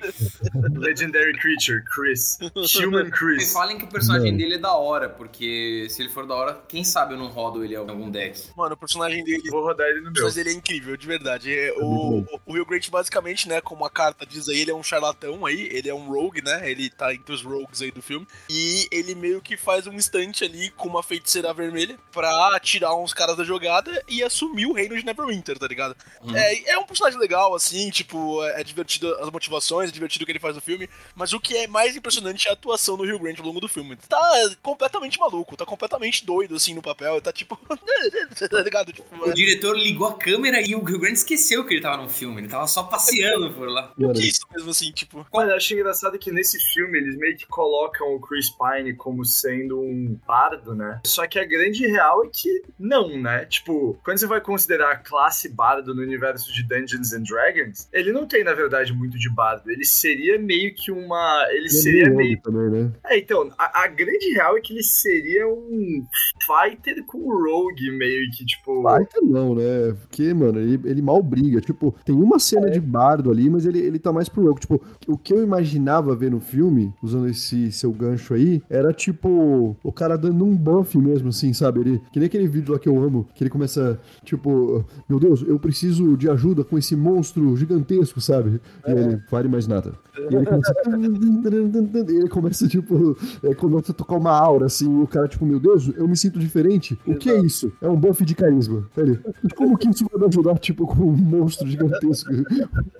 [0.79, 2.37] Legendary Creature, Chris.
[2.75, 3.53] Human Me Chris.
[3.53, 4.37] falem que o personagem Não.
[4.37, 7.63] dele é da hora, porque se ele for da hora, quem sabe eu não rodo
[7.63, 8.49] ele em algum deck.
[8.55, 9.49] mano, o personagem dele.
[9.49, 10.23] Vou rodar ele no meu.
[10.23, 11.53] Mas ele é incrível, de verdade.
[11.53, 14.75] É, muito o, o Hugh Grant, basicamente, né, como a carta diz aí, ele é
[14.75, 16.69] um charlatão aí, ele é um rogue, né?
[16.69, 18.27] Ele tá entre os rogues aí do filme.
[18.49, 23.13] E ele meio que faz um instante ali com uma feiticeira vermelha pra tirar uns
[23.13, 23.58] caras da jogada
[24.07, 25.95] e assumir o reino de Neverwinter, tá ligado?
[26.23, 26.35] Hum.
[26.35, 30.31] É, é um personagem legal, assim, tipo, é divertido as motivações, é divertido o que
[30.31, 33.19] ele faz no filme, mas o que é mais impressionante é a atuação do Hugh
[33.19, 33.95] Grant ao longo do filme.
[34.07, 37.57] Tá completamente maluco, tá completamente doido, assim, no papel, tá tipo.
[38.49, 38.91] tá ligado?
[38.93, 42.09] Tipo, O diretor ligou a câmera e o Hugh Grant esqueceu que ele tava no
[42.09, 42.41] filme.
[42.41, 43.93] Ele tava só passeando por lá.
[43.97, 45.25] o que é isso mesmo, assim, tipo.
[45.31, 49.25] Olha, eu acho engraçado que nesse filme eles meio que colocam o Chris Pine como
[49.25, 51.01] sendo um bardo, né?
[51.05, 53.45] Só que a grande real é que não, né?
[53.49, 58.11] Tipo, quando você vai considerar a classe bardo no universo de Dungeons and Dragons, ele
[58.11, 59.69] não tem, na verdade, muito de bardo.
[59.69, 61.45] Ele seria meio que uma.
[61.49, 62.91] Ele Ele é seria meio também, né?
[63.05, 66.03] É, então, a, a grande real é que ele seria um
[66.45, 68.81] fighter com rogue, meio que, tipo.
[68.81, 69.95] Baita não, né?
[70.01, 71.61] Porque, mano, ele, ele mal briga.
[71.61, 74.61] Tipo, tem uma cena de bardo ali, mas ele, ele tá mais pro rogue.
[74.61, 79.77] Tipo, o que eu imaginava ver no filme, usando esse seu gancho aí, era tipo
[79.83, 81.81] o cara dando um buff mesmo, assim, sabe?
[81.81, 85.45] Ele, que nem aquele vídeo lá que eu amo, que ele começa, tipo, meu Deus,
[85.47, 88.59] eu preciso de ajuda com esse monstro gigantesco, sabe?
[88.85, 89.93] E aí ele, fale mais nada.
[90.29, 90.73] E ele começa.
[92.11, 95.45] e ele começa, tipo, é, começa a tocar uma aura, assim, e o cara, tipo,
[95.45, 96.99] meu Deus, eu me sinto diferente.
[97.07, 97.71] O que é isso?
[97.81, 98.85] É um buff de carisma.
[98.97, 99.17] Ele,
[99.55, 102.29] como que isso vai me ajudar, tipo, com um monstro gigantesco?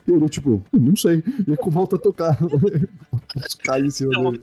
[0.07, 1.21] E ele, tipo, não sei.
[1.45, 2.37] E aí volta a tocar.
[3.65, 4.39] Cai em cima É dele.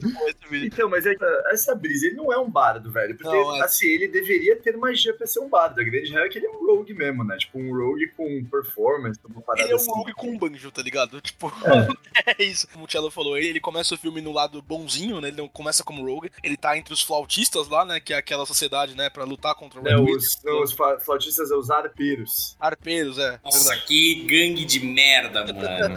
[0.49, 0.67] vídeo.
[0.67, 3.15] Então, mas é que essa brisa, ele não é um bardo, velho.
[3.17, 3.61] Porque, Não, é.
[3.61, 5.81] assim, ele deveria ter magia pra ser um bardo.
[5.89, 7.37] Grande real é que ele é um rogue mesmo, né?
[7.37, 9.91] Tipo, um rogue com performance, uma parada Ele é um assim.
[9.91, 11.19] rogue com um banjo, tá ligado?
[11.27, 11.51] Tipo,
[12.25, 12.67] é, isso.
[12.69, 15.27] Como o Cello falou, ele, ele começa o filme no lado bonzinho, né?
[15.29, 16.31] Ele não começa como rogue.
[16.43, 17.99] Ele tá entre os flautistas lá, né?
[17.99, 19.09] Que é aquela sociedade, né?
[19.09, 20.71] Pra lutar contra o É, Red os, não, os
[21.03, 22.55] flautistas é os arpeiros.
[22.59, 23.39] Arpeiros, é.
[23.43, 25.95] Nossa, que gangue de merda, mano.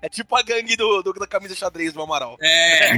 [0.00, 2.36] É tipo a gangue do, do- da camisa xadrez do Amaral.
[2.40, 2.94] É, a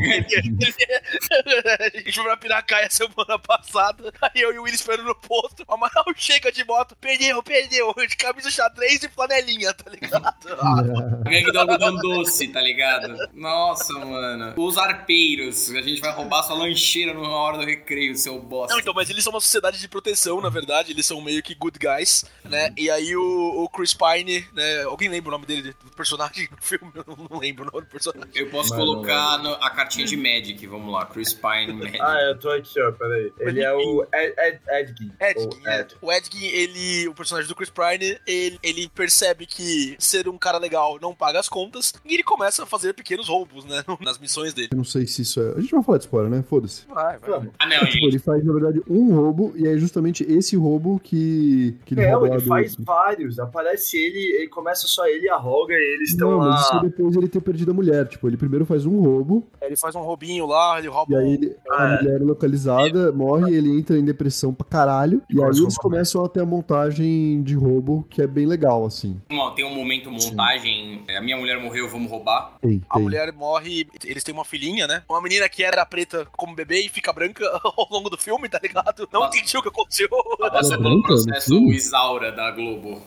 [1.98, 5.74] gente foi pra Piracaia semana passada, aí eu e o Willis esperando no posto, o
[5.74, 10.24] Amaral chega de moto, perdeu, perdeu, de camisa xadrez e flanelinha, tá ligado?
[10.58, 10.80] Ah,
[11.24, 13.16] a gangue do algodão doce, tá ligado?
[13.32, 14.54] Nossa, mano.
[14.56, 18.72] Os arpeiros, a gente vai roubar sua lancheira numa hora do recreio, seu bosta.
[18.74, 21.54] Não, então, mas eles são uma sociedade de proteção, na verdade, eles são meio que
[21.54, 22.72] good guys, né?
[22.76, 24.82] E aí o, o Chris Pine, né?
[24.84, 26.90] Alguém lembra o nome dele, do personagem do filme?
[26.94, 28.30] Eu não, lembro o nome do personagem.
[28.34, 31.06] Eu posso Mano, colocar no- a cartinha de Magic, vamos lá.
[31.06, 32.00] Chris Pine Magic.
[32.00, 33.32] Ah, eu tô aqui, ó, peraí.
[33.38, 34.60] Ele é o Ed, Ed.
[34.68, 35.80] Edgin, Ou é.
[35.80, 35.93] Ed.
[36.00, 40.58] O Edgin, ele, o personagem do Chris Pine, ele, ele percebe que ser um cara
[40.58, 44.52] legal não paga as contas e ele começa a fazer pequenos roubos, né, nas missões
[44.54, 44.68] dele.
[44.72, 45.52] Eu não sei se isso é.
[45.56, 46.42] A gente vai falar de spoiler, né?
[46.48, 46.86] Foda-se.
[46.88, 47.30] Vai, vai.
[47.30, 47.48] Vamos.
[47.58, 51.76] Ah, não, Tipo, ele faz, na verdade, um roubo, e é justamente esse roubo que,
[51.84, 53.38] que ele Não, rouba lá ele do- faz vários.
[53.38, 56.74] Aparece ele, ele começa só ele e a Roga e eles estão Não, mas isso
[56.74, 56.80] lá.
[56.80, 58.06] é depois ele ter perdido a mulher.
[58.08, 61.32] Tipo, ele primeiro faz um roubo, Ele faz um roubinho lá, ele rouba e aí
[61.34, 62.02] ele- Ah, a é.
[62.02, 65.76] mulher é localizada, morre, ele entra em depressão pra caralho, e aí Começa a eles
[65.84, 69.20] começam a ter a montagem de roubo, que é bem legal, assim.
[69.54, 71.04] Tem um momento montagem.
[71.06, 72.56] é, A minha mulher morreu, vamos roubar.
[72.62, 73.02] Tem, A tem.
[73.02, 75.02] mulher morre, eles têm uma filhinha, né?
[75.08, 78.58] Uma menina que era preta como bebê e fica branca ao longo do filme, tá
[78.62, 79.06] ligado?
[79.12, 79.26] Não Ah.
[79.28, 80.08] entendi o que aconteceu.
[80.40, 81.54] Ela passou Ela é pelo branca no processo?
[81.72, 83.02] Isaura da Globo.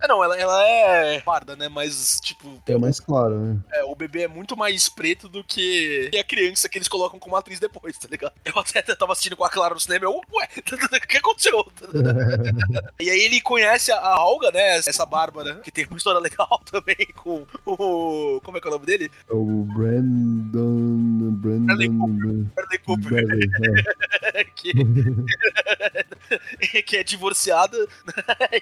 [0.00, 1.68] É, não, ela, ela é parda, né?
[1.68, 3.58] Mas, tipo, É mais claro, né?
[3.72, 7.34] é, o bebê é muito mais preto do que a criança que eles colocam como
[7.36, 8.32] atriz depois, tá ligado?
[8.44, 10.48] Eu até tava assistindo com a Clara no cinema, eu, ué,
[11.02, 11.66] o que aconteceu?
[13.00, 14.78] e aí ele conhece a, a Olga, né?
[14.78, 18.40] Essa Bárbara, que tem uma história legal também com o.
[18.42, 19.10] Como é que é o nome dele?
[19.28, 21.08] É o Brandon.
[21.32, 22.46] Bradley Brandon.
[22.54, 23.08] Bradley Cooper.
[23.08, 23.50] Bradley,
[24.34, 24.44] é.
[24.44, 24.72] que,
[26.82, 27.76] que é divorciada,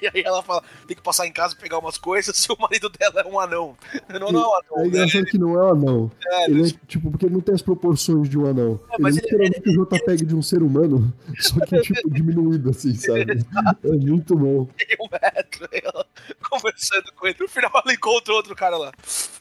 [0.00, 2.56] e aí ela fala, tem que passar em casa e pegar umas coisas, e o
[2.60, 3.76] marido dela é um anão.
[4.08, 4.86] Não, não é um É anão, né?
[4.88, 6.10] engraçado que não é um anão.
[6.26, 8.80] É, Ele é, tipo, porque ele não tem as proporções de um anão.
[8.92, 12.70] É, mas ele é literalmente o JPEG de um ser humano, só que, tipo, diminuído,
[12.70, 13.44] assim, sabe?
[13.84, 14.68] É muito bom.
[15.72, 16.06] ela
[16.48, 17.36] conversando com ele.
[17.40, 18.92] No final ela encontra outro cara lá.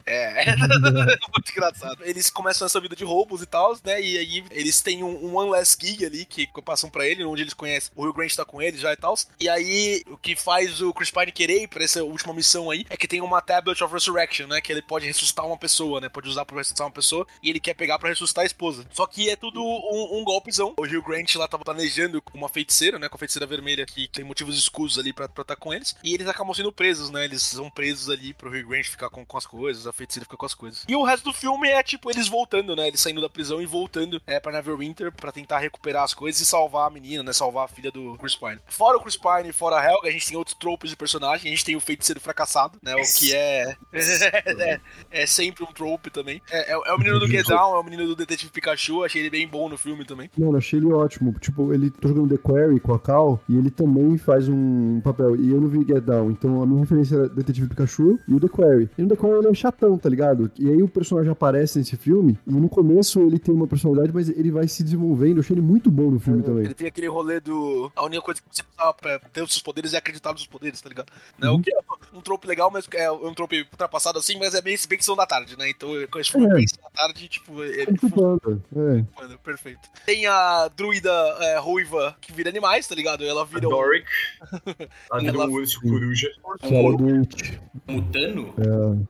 [0.06, 0.46] É,
[1.34, 2.04] muito engraçado.
[2.04, 4.00] Eles começam essa vida de roubos e tal, né?
[4.00, 7.42] E aí eles têm um, um One Last Gig ali que passam pra ele, onde
[7.42, 7.92] eles conhecem.
[7.96, 9.16] O Rio Grant tá com eles já e tal.
[9.40, 12.86] E aí o que faz o Chris Pine querer ir pra essa última missão aí
[12.90, 14.62] é que tem uma Tablet of Resurrection, né?
[14.62, 16.08] Que ele pode ressuscitar uma pessoa, né?
[16.10, 18.86] Pode usar pra ressuscitar uma pessoa e ele quer pegar pra ressuscitar a esposa.
[18.92, 20.76] Só que é tudo um, um golpezão.
[20.78, 23.10] O Rio Grant lá tava planejando com uma feiticeira, né?
[23.10, 25.96] Com a feiticeira vermelha que tem motivos escusos ali pra estar com eles.
[26.04, 27.26] E eles acabam sendo presos, né?
[27.26, 30.38] Eles são presos ali pro Rio Grant ficar com, com as coisas, a feiticeira fica
[30.38, 30.84] com as coisas.
[30.88, 32.88] E o resto do filme é tipo eles voltando, né?
[32.88, 36.46] Eles saindo da prisão e voltando é, pra Neverwinter pra tentar recuperar as coisas e
[36.46, 37.34] salvar a menina, né?
[37.34, 38.60] Salvar a filha do Chris Pine.
[38.68, 41.52] Fora o Chris Pine e fora a Helga, a gente tem outros tropos de personagem.
[41.52, 42.96] A gente tem o feiticeiro fracassado, né?
[42.96, 43.76] O que é.
[43.94, 44.80] é,
[45.12, 46.42] é sempre um trope também.
[46.52, 49.04] É, é- é o menino do Get Down, é o menino do Detetive Pikachu.
[49.04, 50.30] Achei ele bem bom no filme também.
[50.38, 51.34] Mano, achei ele ótimo.
[51.40, 55.36] Tipo, ele tá jogando The Quarry com a Cal e ele também faz um papel.
[55.36, 58.40] E eu não vi Get Down, então a minha referência era Detetive Pikachu e o
[58.40, 58.90] The Quarry.
[58.98, 60.52] E no The Quarry ele é chatão, tá ligado?
[60.58, 64.30] E aí o personagem aparece nesse filme e no começo ele tem uma personalidade, mas
[64.30, 65.38] ele vai se desenvolvendo.
[65.38, 66.66] Eu achei ele muito bom no filme também.
[66.66, 67.92] Ele tem aquele rolê do.
[67.96, 70.48] A única coisa que você precisava pra ter os seus poderes é acreditar nos seus
[70.52, 71.12] poderes, tá ligado?
[71.40, 71.50] Né?
[71.50, 71.78] O que é
[72.14, 75.16] um trope legal, mas é um trope ultrapassado assim, mas é meio bem que são
[75.16, 75.70] da tarde, né?
[75.70, 76.54] Então, com esse filme É.
[76.56, 79.04] bem da tarde, tipo, ele Muito bom, é.
[79.14, 79.80] funciona, perfeito.
[80.06, 83.24] Tem a druida é, ruiva que vira animais, tá ligado?
[83.24, 83.72] Ela A vira um.
[83.72, 84.06] Doric.
[85.12, 86.30] Ela vira Ela- um coruja.
[86.64, 87.92] É.
[87.92, 88.54] Mutano?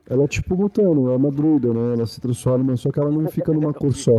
[0.08, 1.94] Ela é tipo mutano, é uma druida, né?
[1.94, 4.16] Ela se transforma, só que ela não fica numa cor só.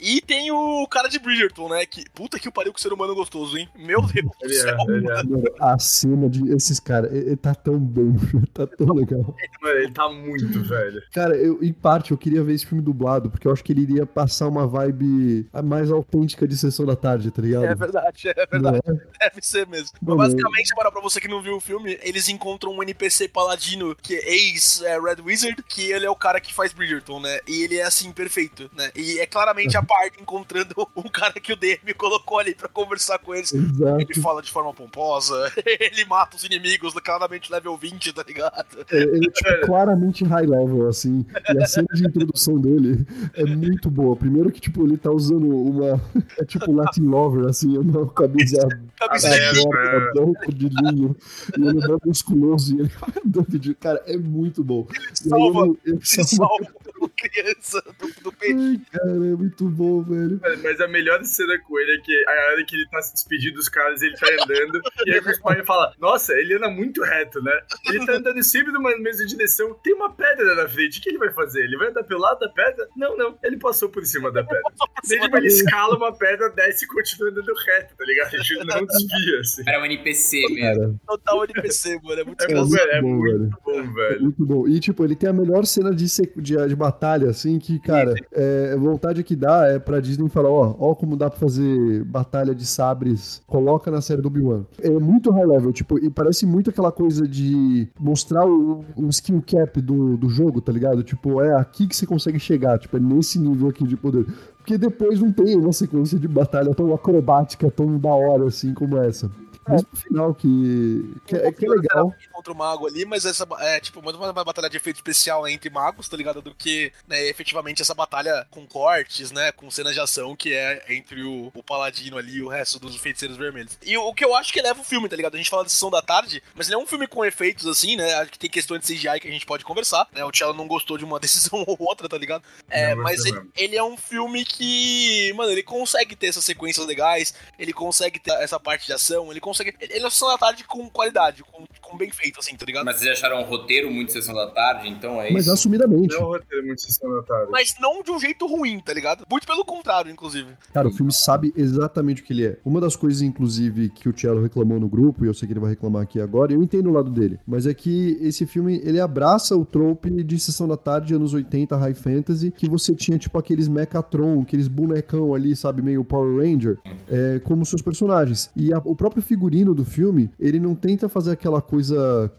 [0.00, 1.84] E tem o cara de Bridgerton, né?
[1.86, 3.68] Que puta que pariu que ser humano gostoso, hein?
[3.76, 4.76] Meu Deus do é, céu.
[4.88, 5.00] é.
[5.00, 8.14] Mano, a cena de esses caras, ele tá tão bom,
[8.52, 9.34] tá tão legal.
[9.60, 11.02] Mano, ele tá muito velho.
[11.12, 13.82] Cara, eu, em parte, eu queria ver esse filme dublado, porque eu acho que ele
[13.82, 17.64] iria passar uma vibe mais autêntica de Sessão da Tarde, tá ligado?
[17.64, 18.80] É verdade, é verdade.
[18.86, 19.28] é?
[19.28, 19.90] Deve ser mesmo.
[20.00, 23.94] Mas basicamente, para pra você que não viu o filme, eles encontram um NPC paladino
[23.94, 27.40] que é ex-Red Wizard, que ele é o cara que faz Bridgerton, né?
[27.46, 28.90] E ele é assim, perfeito, né?
[28.94, 33.18] E é claramente a parte encontrando um cara que o DM colocou ali pra conversar
[33.18, 33.52] com eles.
[33.52, 34.00] Exato.
[34.00, 38.84] Ele fala de forma pomposa, ele mata os inimigos, claramente level 20, tá ligado?
[38.90, 41.24] É, Ele é tipo, claramente high level, assim.
[41.48, 44.16] E a cena de introdução dele é muito boa.
[44.16, 46.00] Primeiro que, tipo, ele tá usando uma.
[46.38, 48.68] É tipo Latin Lover, assim, uma camisa
[48.98, 51.16] Cabeça É, de aberta, branca de linho.
[51.56, 53.74] E ele é musculoso e ele vai andando de.
[53.74, 54.86] Cara, é muito bom.
[55.24, 56.72] E aí salva, se salva.
[56.98, 58.58] Uma criança do, do peito.
[58.60, 60.40] Ai, cara, é muito bom, velho.
[60.62, 63.54] Mas a melhor cena com ele é que a hora que ele tá se despedindo
[63.54, 67.42] dos caras, ele tá andando, e aí o Pine fala, nossa, ele anda muito reto,
[67.42, 67.52] né?
[67.88, 71.18] Ele tá andando sempre numa mesma direção, tem uma pedra na frente, o que ele
[71.18, 71.64] vai fazer?
[71.64, 72.88] Ele vai andar pelo lado da pedra?
[72.96, 74.62] Não, não, ele passou por cima da pedra.
[75.06, 78.34] Tipo, ele escala uma pedra, desce e continua andando reto, tá ligado?
[78.34, 79.62] Ele não desvia, assim.
[79.66, 80.60] Era um NPC mesmo.
[80.60, 82.20] Cara, Total NPC, mano.
[82.20, 83.50] É muito É, bom, velho, é bom, muito velho.
[83.64, 84.22] bom, É velho.
[84.22, 84.68] muito bom.
[84.68, 86.04] E, tipo, ele tem a melhor cena de,
[86.36, 90.74] de, de batalha, assim, que, cara, é, vontade que dá é pra Disney falar, ó,
[90.78, 94.64] ó como dá pra fazer batalha de sabres, coloca na série do Obi-Wan.
[94.82, 99.42] É muito high level, tipo, e parece muito aquela coisa de mostrar o, o skill
[99.46, 101.02] cap do, do jogo, tá ligado?
[101.02, 104.26] Tipo, é aqui que você consegue chegar, tipo, é nesse nível aqui de poder.
[104.56, 108.96] Porque depois não tem uma sequência de batalha tão acrobática, tão da hora, assim, como
[108.98, 109.30] essa.
[109.68, 112.14] Mesmo no final, que, que, é, que é legal.
[112.32, 115.46] Contra o mago ali, mas essa é tipo muito mais uma batalha de efeito especial
[115.48, 116.40] entre magos, tá ligado?
[116.40, 119.52] Do que né, efetivamente essa batalha com cortes, né?
[119.52, 122.96] Com cenas de ação que é entre o, o paladino ali e o resto dos
[122.96, 123.78] feiticeiros vermelhos.
[123.84, 125.34] E o, o que eu acho que leva o filme, tá ligado?
[125.34, 127.96] A gente fala de sessão da tarde, mas ele é um filme com efeitos assim,
[127.96, 128.14] né?
[128.14, 130.24] Acho que tem questões de CGI que a gente pode conversar, né?
[130.24, 132.42] O Cello não gostou de uma decisão ou outra, tá ligado?
[132.70, 136.44] É, Não, mas gostei ele, ele é um filme que, mano, ele consegue ter essas
[136.44, 139.57] sequências legais, ele consegue ter essa parte de ação, ele consegue.
[139.60, 142.84] Ele é uma sessão da tarde com qualidade, com, com bem feito, assim, tá ligado?
[142.84, 145.54] Mas vocês acharam um roteiro muito sessão da tarde, então é Mas isso?
[145.54, 146.14] assumidamente.
[146.14, 147.50] Não é um roteiro muito sessão da tarde.
[147.50, 149.24] Mas não de um jeito ruim, tá ligado?
[149.30, 150.48] Muito pelo contrário, inclusive.
[150.72, 152.58] Cara, o filme sabe exatamente o que ele é.
[152.64, 155.60] Uma das coisas, inclusive, que o Cello reclamou no grupo, e eu sei que ele
[155.60, 158.80] vai reclamar aqui agora, e eu entendo o lado dele, mas é que esse filme,
[158.84, 163.18] ele abraça o trope de Sessão da Tarde, anos 80, High Fantasy, que você tinha,
[163.18, 168.50] tipo, aqueles Mechatron, aqueles bonecão ali, sabe, meio Power Ranger, é, como seus personagens.
[168.56, 171.77] E a- o próprio figurino do filme, ele não tenta fazer aquela coisa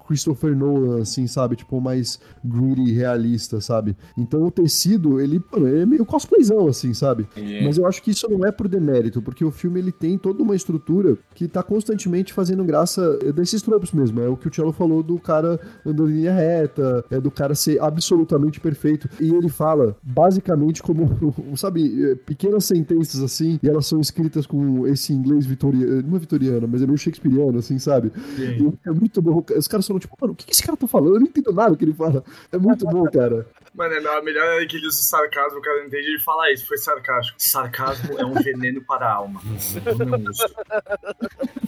[0.08, 3.96] Christopher Nolan, assim, sabe, tipo, mais gritty, realista, sabe?
[4.18, 7.28] Então o tecido, ele, ele é meio cosplayzão, assim, sabe?
[7.32, 7.64] Entendi.
[7.64, 10.44] Mas eu acho que isso não é por demérito, porque o filme ele tem toda
[10.44, 14.20] uma estrutura que tá constantemente fazendo graça desses tropos mesmo.
[14.22, 17.56] É o que o Cello falou do cara andando em linha reta, é do cara
[17.56, 19.10] ser absolutamente perfeito.
[19.20, 21.10] E ele fala basicamente como,
[21.56, 26.20] sabe, é, pequenas sentenças assim, e elas são escritas com esse inglês vitoriano, não é
[26.20, 28.12] vitoriano, mas é meio shakespeariano, assim, sabe?
[28.38, 29.29] E é muito bom.
[29.58, 31.16] Os caras falam, tipo, mano, o que esse cara tá falando?
[31.16, 32.24] Eu não entendo nada que ele fala.
[32.52, 33.46] É muito bom, cara.
[33.80, 36.52] Mano, é a melhor é que ele usa sarcasmo, o cara não entende ele fala
[36.52, 37.42] isso, foi sarcástico.
[37.42, 39.42] Sarcasmo é um veneno para a alma.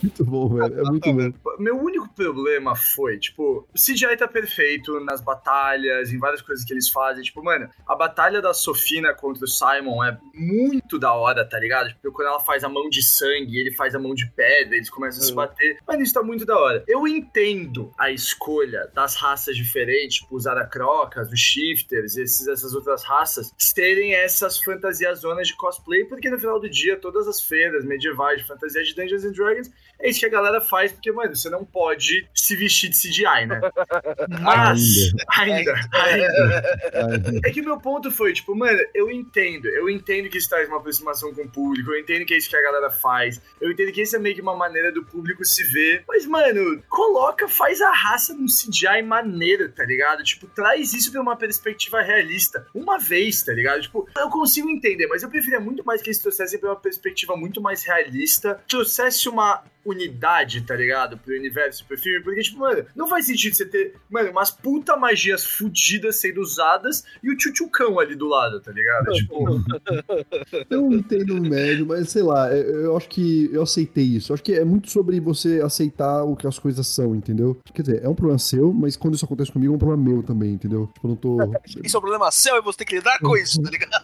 [0.03, 0.79] Muito bom, velho.
[0.79, 1.31] É muito bom.
[1.59, 6.73] Meu único problema foi, tipo, o CGI tá perfeito nas batalhas, em várias coisas que
[6.73, 7.23] eles fazem.
[7.23, 11.89] Tipo, mano, a batalha da Sofina contra o Simon é muito da hora, tá ligado?
[11.89, 14.89] Tipo, quando ela faz a mão de sangue, ele faz a mão de pedra, eles
[14.89, 15.77] começam a se bater.
[15.87, 16.83] Mano, isso tá muito da hora.
[16.87, 23.03] Eu entendo a escolha das raças diferentes, tipo, os aracrocas, os shifters, esses, essas outras
[23.03, 27.85] raças, terem essas fantasias zonas de cosplay, porque no final do dia, todas as feiras
[27.85, 31.35] medievais de fantasia de Dungeons and Dragons é isso que a galera faz, porque, mano,
[31.35, 33.61] você não pode se vestir de CGI, né?
[34.41, 34.81] Mas,
[35.37, 37.39] ainda, ainda.
[37.45, 40.67] É que o meu ponto foi, tipo, mano, eu entendo, eu entendo que isso traz
[40.67, 43.71] uma aproximação com o público, eu entendo que é isso que a galera faz, eu
[43.71, 47.47] entendo que isso é meio que uma maneira do público se ver, mas, mano, coloca,
[47.47, 50.23] faz a raça num CGI maneiro, tá ligado?
[50.23, 51.35] Tipo, traz isso pra uma
[51.91, 53.81] perspectiva realista, uma vez, tá ligado?
[53.81, 57.35] Tipo, eu consigo entender, mas eu preferia muito mais que eles trouxessem pra uma perspectiva
[57.35, 61.17] muito mais realista, trouxesse uma unidade, tá ligado?
[61.17, 64.95] Pro universo, pro filme, porque, tipo, mano, não faz sentido você ter, mano, umas puta
[64.95, 69.11] magias fudidas sendo usadas e o tchutchucão ali do lado, tá ligado?
[69.11, 69.45] Tipo,
[70.69, 74.31] Eu entendo o médio, mas sei lá, eu eu acho que eu aceitei isso.
[74.31, 77.57] Eu acho que é muito sobre você aceitar o que as coisas são, entendeu?
[77.73, 80.23] Quer dizer, é um problema seu, mas quando isso acontece comigo, é um problema meu
[80.23, 80.87] também, entendeu?
[80.93, 81.37] Tipo, eu não tô.
[81.83, 83.91] Isso é um problema seu e você tem que lidar com isso, tá ligado?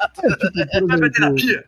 [0.58, 1.66] É, tipo, exemplo, terapia.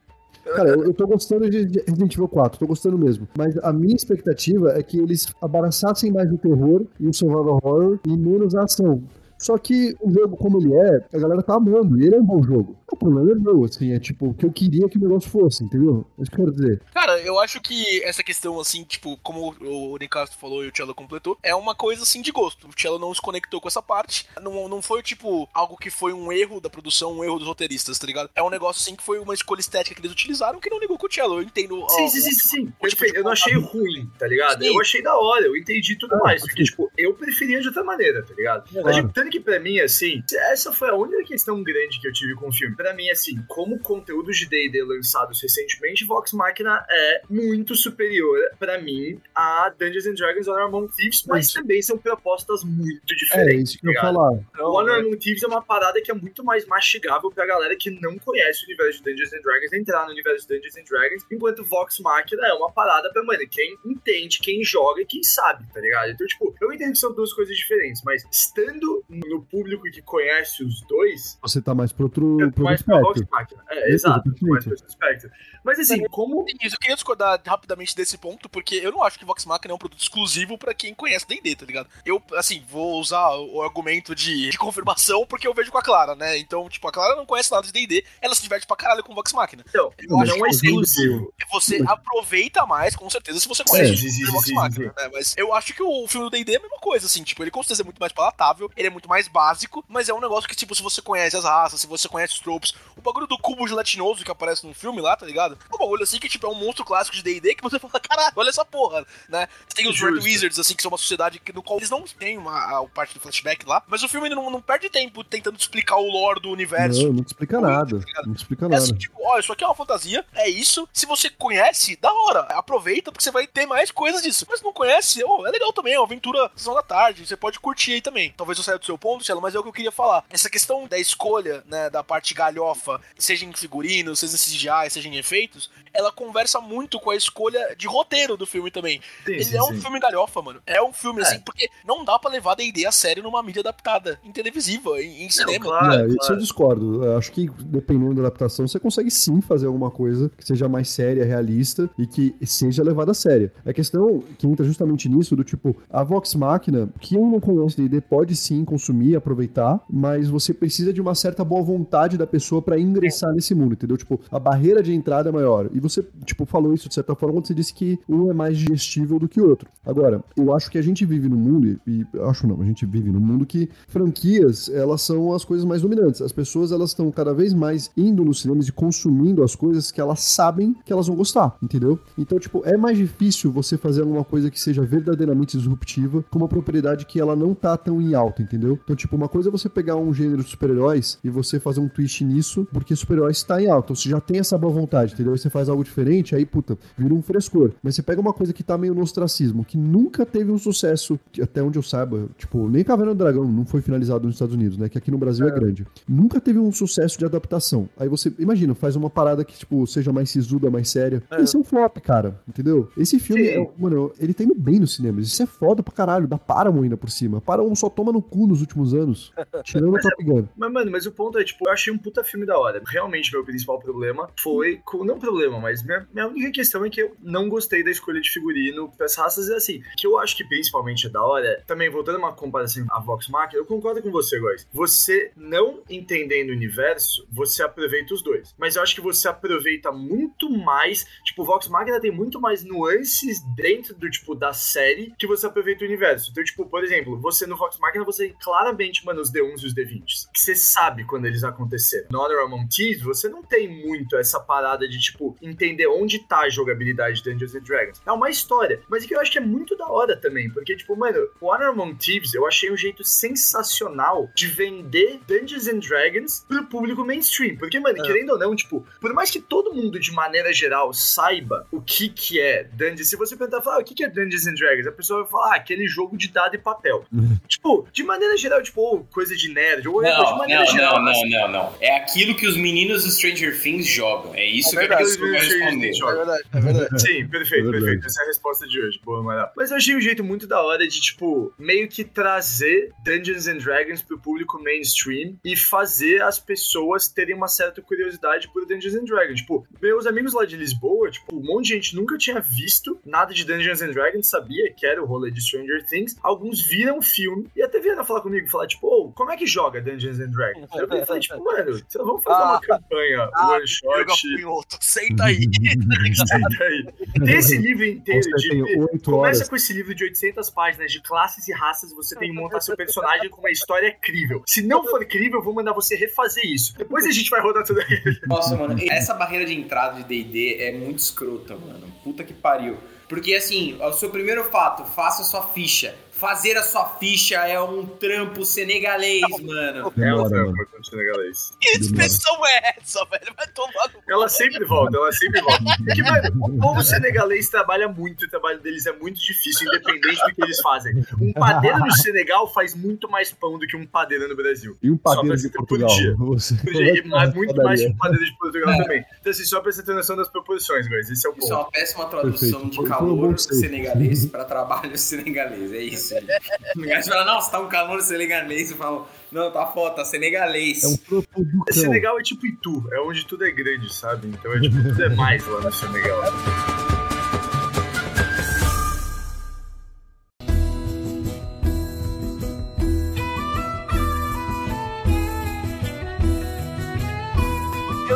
[0.55, 3.27] Cara, eu, eu tô gostando de de Resident Evil 4, tô gostando mesmo.
[3.37, 7.99] Mas a minha expectativa é que eles abraçassem mais o terror e o survival horror
[8.05, 9.03] e menos a ação.
[9.39, 12.25] Só que o jogo, como ele é, a galera tá amando, e ele é um
[12.25, 12.77] bom jogo.
[12.91, 15.63] O problema é meu, assim, é tipo, o que eu queria que o negócio fosse,
[15.63, 16.05] entendeu?
[16.17, 16.81] É isso que eu quero dizer.
[16.93, 20.93] Cara, eu acho que essa questão, assim, tipo, como o Nicastro falou e o Cello
[20.93, 22.67] completou, é uma coisa, assim, de gosto.
[22.67, 24.27] O Cello não se conectou com essa parte.
[24.41, 27.97] Não, não foi, tipo, algo que foi um erro da produção, um erro dos roteiristas,
[27.97, 28.29] tá ligado?
[28.35, 30.97] É um negócio, assim, que foi uma escolha estética que eles utilizaram que não ligou
[30.97, 31.35] com o Cello.
[31.39, 31.79] Eu entendo.
[31.81, 32.73] ó, Sim, sim, sim, sim.
[32.81, 34.63] o tipo Eu não achei ruim, tá ligado?
[34.63, 34.73] Sim.
[34.73, 36.41] Eu achei da hora, eu entendi tudo Ah, mais.
[36.41, 36.71] Porque, sim.
[36.71, 38.63] tipo, eu preferia de outra maneira, tá ligado?
[38.73, 39.09] Mas, Claro.
[39.29, 42.51] Que pra mim, assim, essa foi a única questão grande que eu tive com o
[42.51, 42.75] filme.
[42.75, 48.79] Pra mim, assim, como conteúdos de D&D lançados recentemente, Vox Machina é muito superior, pra
[48.81, 51.53] mim, a Dungeons and Dragons Honor Among Thieves, mas Isso.
[51.59, 54.15] também são propostas muito É, diferentes, isso que eu tá ligado?
[54.15, 54.31] falar.
[54.31, 54.99] O Não, Honor né?
[55.01, 58.63] Among Thieves é uma parada que é muito mais mastigável pra galera que não conhece
[58.63, 61.99] o universo de Dungeons and Dragons entrar no universo de Dungeons and Dragons, enquanto Vox
[61.99, 66.11] Machina é uma parada pra, mano, quem entende, quem joga e quem sabe, tá ligado?
[66.11, 70.63] Então, tipo, eu entendo que são duas coisas diferentes, mas estando no público que conhece
[70.63, 73.21] os dois, Você tá mais pro outro, eu pro mais pra Vox.
[73.29, 73.63] Machina.
[73.69, 75.29] É, exato, mais aspecto.
[75.63, 79.25] Mas assim, como Isso, eu queria discordar rapidamente desse ponto, porque eu não acho que
[79.25, 81.89] Vox Machina é um produto exclusivo pra quem conhece D&D, tá ligado?
[82.05, 86.15] Eu, assim, vou usar o argumento de, de confirmação porque eu vejo com a Clara,
[86.15, 86.37] né?
[86.37, 89.13] Então, tipo, a Clara não conhece nada de D&D, ela se diverte pra caralho com
[89.13, 89.63] Vox Machina.
[89.67, 91.33] Então, Eu não acho é que exclusivo.
[91.51, 94.93] Você Mas- aproveita mais, com certeza, se você É, conhece sim, sim, o Vox Machina,
[94.97, 95.09] né?
[95.11, 97.51] Mas eu acho que o filme do D&D é a mesma coisa, assim, tipo, ele
[97.51, 100.47] com certeza é muito mais palatável, ele é muito mais básico, mas é um negócio
[100.47, 103.37] que, tipo, se você conhece as raças, se você conhece os tropes, o bagulho do
[103.37, 105.57] cubo gelatinoso que aparece no filme lá, tá ligado?
[105.69, 107.99] É um bagulho assim que, tipo, é um monstro clássico de D&D que você fala,
[107.99, 109.47] caralho, olha essa porra, né?
[109.73, 112.37] Tem os Red Wizards, assim, que são uma sociedade que, no qual eles não têm
[112.37, 115.97] uma, a, parte do flashback lá, mas o filme não, não perde tempo tentando explicar
[115.97, 117.07] o lore do universo.
[117.07, 117.99] Não, não explica nada.
[117.99, 118.83] Tá não te explica é nada.
[118.83, 120.87] assim, tipo, ó, isso aqui é uma fantasia, é isso.
[120.93, 122.41] Se você conhece, da hora.
[122.41, 124.45] Aproveita, porque você vai ter mais coisas disso.
[124.49, 127.25] Mas não conhece, oh, é legal também, é uma aventura sessão da tarde.
[127.25, 128.33] Você pode curtir aí também.
[128.35, 130.23] Talvez eu saia do seu ponto, Cielo, mas é o que eu queria falar.
[130.29, 135.07] Essa questão da escolha, né, da parte galhofa, seja em figurinos, seja em CGI, seja
[135.07, 139.01] em efeitos, ela conversa muito com a escolha de roteiro do filme também.
[139.25, 139.81] Sim, Ele sim, é um sim.
[139.81, 140.61] filme galhofa, mano.
[140.65, 141.35] É um filme, assim, é.
[141.35, 145.23] assim, porque não dá para levar D&D a sério numa mídia adaptada, em televisiva, em,
[145.23, 145.53] em cinema.
[145.53, 146.15] Não, claro, é, claro.
[146.21, 147.03] Isso eu discordo.
[147.03, 150.89] Eu acho que, dependendo da adaptação, você consegue sim fazer alguma coisa que seja mais
[150.89, 153.51] séria, realista e que seja levada a sério.
[153.65, 158.01] A questão que entra justamente nisso, do tipo, a Vox Machina, quem não conhece D&D
[158.01, 162.79] pode sim consumir, aproveitar, mas você precisa de uma certa boa vontade da pessoa para
[162.79, 163.97] ingressar nesse mundo, entendeu?
[163.97, 165.69] Tipo, a barreira de entrada é maior.
[165.73, 168.57] E você, tipo, falou isso de certa forma quando você disse que um é mais
[168.57, 169.69] digestível do que o outro.
[169.85, 173.11] Agora, eu acho que a gente vive num mundo, e acho não, a gente vive
[173.11, 176.21] num mundo que franquias, elas são as coisas mais dominantes.
[176.21, 180.01] As pessoas, elas estão cada vez mais indo nos cinemas e consumindo as coisas que
[180.01, 181.99] elas sabem que elas vão gostar, entendeu?
[182.17, 186.47] Então, tipo, é mais difícil você fazer alguma coisa que seja verdadeiramente disruptiva com uma
[186.47, 188.68] propriedade que ela não tá tão em alta, entendeu?
[188.83, 191.87] Então, tipo, uma coisa é você pegar um gênero de super-heróis e você fazer um
[191.87, 193.87] twist nisso, porque super-heróis está em alta.
[193.87, 195.33] Então, você já tem essa boa vontade, entendeu?
[195.33, 197.71] Aí você faz algo diferente, aí, puta, vira um frescor.
[197.81, 201.19] Mas você pega uma coisa que tá meio no ostracismo, que nunca teve um sucesso,
[201.41, 204.77] até onde eu saiba, tipo, nem Caverna do Dragão não foi finalizado nos Estados Unidos,
[204.77, 204.89] né?
[204.89, 205.85] Que aqui no Brasil é, é grande.
[206.07, 207.89] Nunca teve um sucesso de adaptação.
[207.97, 211.23] Aí você, imagina, faz uma parada que, tipo, seja mais sisuda, mais séria.
[211.31, 211.41] É.
[211.41, 212.89] Esse é um flop, cara, entendeu?
[212.97, 215.27] Esse filme, é, mano, ele tá indo bem nos cinemas.
[215.27, 217.41] Isso é foda pra caralho, dá Paramount ainda por cima.
[217.41, 219.33] Paramount só toma no cu nos últimos anos,
[219.63, 220.47] tirando o Top Gun.
[220.55, 222.81] Mas, mano, mas o ponto é, tipo, eu achei um puta filme da hora.
[222.87, 227.01] Realmente, meu principal problema foi, com, não problema, mas minha, minha única questão é que
[227.01, 230.43] eu não gostei da escolha de figurino as raças, é assim, que eu acho que
[230.43, 234.11] principalmente é da hora, também voltando a uma comparação a Vox Machina, eu concordo com
[234.11, 234.67] você, guys.
[234.73, 238.53] Você não entendendo o universo, você aproveita os dois.
[238.57, 243.41] Mas eu acho que você aproveita muito mais, tipo, Vox Machina tem muito mais nuances
[243.55, 246.31] dentro do, tipo, da série que você aproveita o universo.
[246.31, 249.75] Então, tipo, por exemplo, você no Vox Machina, você claramente, mano, os D1s e os
[249.75, 252.07] D20s, que você sabe quando eles aconteceram.
[252.11, 256.39] No Honor Among Thieves, você não tem muito essa parada de, tipo, entender onde tá
[256.39, 258.01] a jogabilidade de Dungeons and Dragons.
[258.03, 260.95] É uma história, mas que eu acho que é muito da hora também, porque, tipo,
[260.95, 266.43] mano, o Honor Among Thieves, eu achei um jeito sensacional de vender Dungeons and Dragons
[266.47, 267.55] pro público mainstream.
[267.55, 268.01] Porque, mano, é.
[268.01, 272.09] querendo ou não, tipo, por mais que todo mundo, de maneira geral, saiba o que
[272.09, 274.87] que é Dungeons, se você perguntar, falar, ah, o que que é Dungeons and Dragons?
[274.87, 277.05] A pessoa vai falar, ah, aquele jogo de dado e papel.
[277.13, 277.37] Uhum.
[277.47, 281.03] tipo, de maneira geral, tipo, oh, coisa de nerd, ou não, de maneira não, geral.
[281.03, 281.75] Não, não, não, não.
[281.79, 284.33] É aquilo que os meninos do Stranger Things jogam.
[284.35, 285.89] É isso é que eu quero responder.
[285.89, 287.01] É verdade, é verdade.
[287.01, 287.71] Sim, perfeito, é verdade.
[287.71, 288.07] perfeito.
[288.07, 288.99] Essa é a resposta de hoje.
[289.03, 289.51] Boa, Mara.
[289.55, 293.57] Mas eu achei um jeito muito da hora de, tipo, meio que trazer Dungeons and
[293.57, 299.05] Dragons pro público mainstream e fazer as pessoas terem uma certa curiosidade por Dungeons and
[299.05, 299.41] Dragons.
[299.41, 303.33] Tipo, meus amigos lá de Lisboa, tipo, um monte de gente nunca tinha visto nada
[303.33, 306.15] de Dungeons and Dragons, sabia que era o rolê de Stranger Things.
[306.21, 309.37] Alguns viram o filme e até vieram falar comigo e falar, tipo, oh, como é
[309.37, 310.69] que joga Dungeons and Dragons?
[310.75, 314.77] Eu falei, tipo, mano, vamos fazer ah, uma campanha, ah, one shot.
[314.79, 315.39] Senta aí.
[316.15, 316.87] Senta aí.
[317.25, 318.99] Tem esse livro inteiro de.
[319.03, 322.61] Começa com esse livro de 800 páginas de classes e raças, você tem que montar
[322.61, 324.43] seu personagem com uma história crível.
[324.45, 326.77] Se não for crível, eu vou mandar você refazer isso.
[326.77, 328.19] Depois a gente vai rodar tudo aí.
[328.27, 331.87] Nossa, mano, essa barreira de entrada de DD é muito escrota, mano.
[332.03, 332.77] Puta que pariu.
[333.07, 337.85] Porque assim, o seu primeiro fato, faça sua ficha fazer a sua ficha é um
[337.85, 339.93] trampo senegalês, mano.
[339.97, 341.51] É um trampo senegalês.
[341.59, 343.33] Que expressão é essa, velho?
[343.35, 345.63] Vai tomar no Ela sempre volta, ela sempre volta.
[345.77, 350.35] Porque, mano, o povo senegalês trabalha muito, o trabalho deles é muito difícil, independente do
[350.35, 351.05] que eles fazem.
[351.19, 354.77] Um padeiro no Senegal faz muito mais pão do que um padeiro no Brasil.
[354.81, 355.89] E um padeiro de Portugal.
[355.89, 356.15] Por dia.
[356.19, 357.03] Você por dia.
[357.05, 358.77] Mas muito mais que um padeiro de Portugal é.
[358.77, 359.05] também.
[359.19, 361.09] Então, assim, só pra você ter noção das proporções, guys.
[361.09, 361.43] Esse é o ponto.
[361.43, 362.83] Isso é uma péssima tradução Perfeito.
[362.83, 365.71] de calor senegalês pra trabalho senegalês.
[365.71, 366.08] É isso.
[366.75, 368.71] Você fala, não, você tá um calor senegalês.
[368.71, 370.83] Eu falo, não, tá foda, tá senegalês.
[370.83, 371.73] É um produto.
[371.73, 374.27] Senegal é tipo Itu, é onde tudo é grande, sabe?
[374.27, 376.21] Então é tipo, tudo é mais lá no Senegal.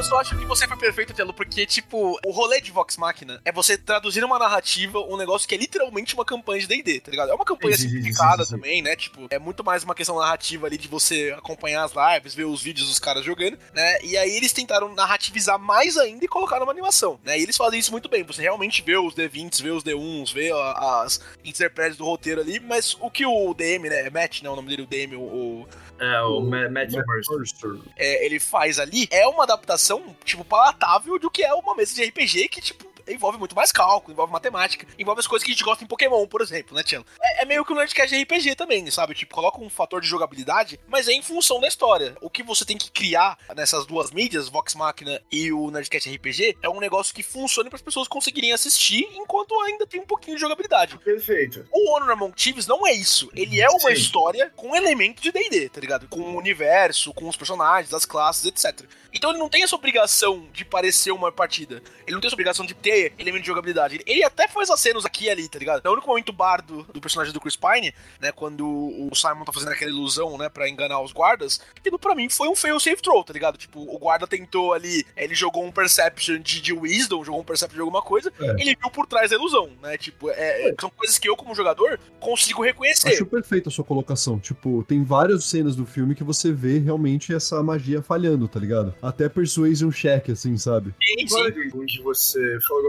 [0.04, 3.40] Eu só acho que você foi perfeito, Telo, porque, tipo, o rolê de Vox Machina
[3.46, 7.10] é você traduzir uma narrativa, um negócio que é literalmente uma campanha de D&D, tá
[7.10, 7.32] ligado?
[7.32, 8.56] É uma campanha Sim, sim, sim, simplificada sim, sim.
[8.58, 8.98] também, né?
[8.98, 12.62] Tipo, é muito mais uma questão narrativa ali de você acompanhar as lives, ver os
[12.62, 14.02] vídeos dos caras jogando, né?
[14.04, 17.40] E aí eles tentaram narrativizar mais ainda e colocar numa animação, né?
[17.40, 18.24] E eles fazem isso muito bem.
[18.24, 22.94] Você realmente vê os D20s, vê os D1s, vê as interpretes do roteiro ali, mas
[23.00, 24.10] o que o DM, né?
[24.10, 24.50] Matt, né?
[24.50, 27.38] O nome dele, o DM, o- o, É, o Ma- Matthew Mercer.
[27.38, 27.92] Mercer.
[27.96, 29.93] é, ele faz ali é uma adaptação,
[30.24, 34.14] tipo, palatável do que é uma mesa de RPG que, tipo, envolve muito mais cálculo,
[34.14, 37.06] envolve matemática, envolve as coisas que a gente gosta em Pokémon, por exemplo, né, Tiano?
[37.22, 39.14] É, é meio que um Nerdcast de RPG também, sabe?
[39.14, 42.16] Tipo, coloca um fator de jogabilidade, mas é em função da história.
[42.22, 46.58] O que você tem que criar nessas duas mídias, Vox Machina e o Nerdcast RPG,
[46.62, 50.36] é um negócio que funcione para as pessoas conseguirem assistir enquanto ainda tem um pouquinho
[50.36, 50.98] de jogabilidade.
[51.00, 51.68] Perfeito.
[51.72, 53.30] O Honor Among Thieves não é isso.
[53.36, 53.94] Ele é uma Sim.
[53.94, 56.08] história com elementos de D&D, tá ligado?
[56.08, 58.88] Com o universo, com os personagens, as classes, etc.
[59.14, 61.82] Então ele não tem essa obrigação de parecer uma partida.
[62.06, 64.02] Ele não tem essa obrigação de ter elemento de jogabilidade.
[64.06, 65.82] Ele- até faz acenos aqui e ali, tá ligado?
[65.86, 68.32] É o único momento bardo do personagem do Chris Pine, né?
[68.32, 70.50] Quando o Simon tá fazendo aquela ilusão, né?
[70.50, 71.60] Pra enganar os guardas.
[71.78, 73.58] Aquilo pra mim foi um fail safe throw, tá ligado?
[73.58, 77.76] Tipo, o guarda tentou ali, ele jogou um perception de, de wisdom, jogou um perception
[77.76, 78.52] de alguma coisa, É.
[78.62, 79.98] ele viu por trás da ilusão, né?
[79.98, 83.10] Tipo, é- é- são coisas que eu, como jogador, consigo reconhecer.
[83.14, 84.40] Acho perfeita a sua colocação.
[84.40, 88.94] Tipo, tem várias cenas do filme que você vê realmente essa magia falhando, tá ligado?
[89.02, 90.94] Até persuasion check, assim, sabe?
[91.04, 91.86] Sim, sim.
[91.86, 92.83] Que você falou,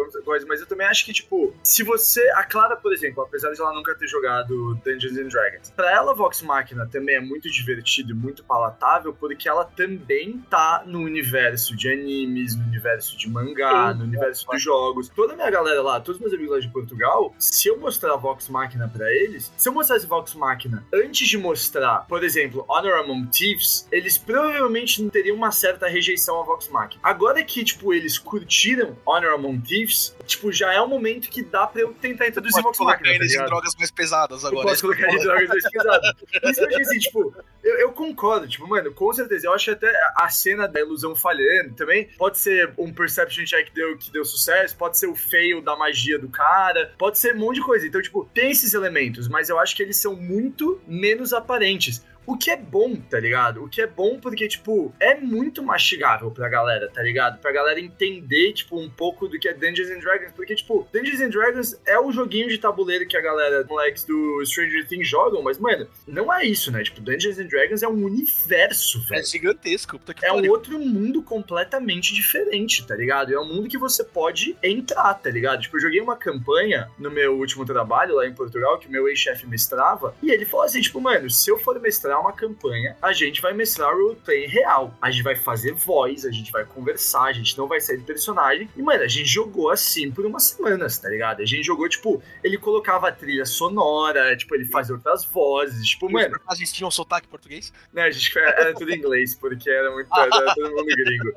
[0.46, 2.20] Mas eu também acho que, tipo, se você.
[2.30, 6.14] A Clara, por exemplo, apesar de ela nunca ter jogado Dungeons and Dragons, pra ela,
[6.14, 11.76] Vox Machina também é muito divertido e muito palatável, porque ela também tá no universo
[11.76, 13.98] de animes, no universo de mangá, Sim.
[13.98, 15.08] no universo dos jogos.
[15.08, 18.16] Toda a minha galera lá, todos os meus amigos lá de Portugal, se eu mostrar
[18.16, 23.00] Vox Machina pra eles, se eu mostrasse Vox Machina antes de mostrar, por exemplo, Honor
[23.00, 27.00] Among Thieves, eles provavelmente não teriam uma certa rejeição a Vox Machina.
[27.02, 29.83] Agora que, tipo, eles curtiram Honor Among Thieves,
[30.26, 33.28] tipo, já é um momento que dá pra eu tentar introduzir Vox colocar tá eles
[33.28, 33.46] em ligado?
[33.48, 34.68] drogas mais pesadas Eu agora.
[34.68, 36.12] posso colocar de drogas mais pesadas.
[36.30, 39.46] Que eu assim, tipo, eu, eu concordo, tipo, mano, com certeza.
[39.46, 42.08] Eu acho até a cena da ilusão falhando também.
[42.18, 45.76] Pode ser um perception check que deu, que deu sucesso, pode ser o fail da
[45.76, 47.86] magia do cara, pode ser um monte de coisa.
[47.86, 52.04] Então, tipo, tem esses elementos, mas eu acho que eles são muito menos aparentes.
[52.26, 53.62] O que é bom, tá ligado?
[53.62, 57.38] O que é bom porque, tipo, é muito mastigável pra galera, tá ligado?
[57.40, 60.32] Pra galera entender, tipo, um pouco do que é Dungeons and Dragons.
[60.32, 64.42] Porque, tipo, Dungeons and Dragons é o joguinho de tabuleiro que a galera, moleques do
[64.46, 66.82] Stranger Things jogam, mas, mano, não é isso, né?
[66.82, 69.24] Tipo, Dungeons and Dragons é um universo, É velho.
[69.26, 69.98] gigantesco.
[69.98, 70.52] Puta que É um pariu.
[70.52, 73.32] outro mundo completamente diferente, tá ligado?
[73.32, 75.60] É um mundo que você pode entrar, tá ligado?
[75.62, 79.08] Tipo, eu joguei uma campanha no meu último trabalho lá em Portugal, que o meu
[79.08, 83.12] ex-chefe mestrava, e ele falou assim, tipo, mano, se eu for mestrar uma campanha, a
[83.12, 84.94] gente vai mestrar o roleplay real.
[85.00, 88.04] A gente vai fazer voz, a gente vai conversar, a gente não vai sair de
[88.04, 88.68] personagem.
[88.76, 91.40] E, mano, a gente jogou assim por umas semanas, tá ligado?
[91.40, 96.10] A gente jogou, tipo, ele colocava a trilha sonora, tipo, ele fazia outras vozes, tipo,
[96.10, 97.72] mano, personagens tinham sotaque português?
[97.92, 101.32] né, a gente era tudo em inglês, porque era muito, era todo mundo gringo.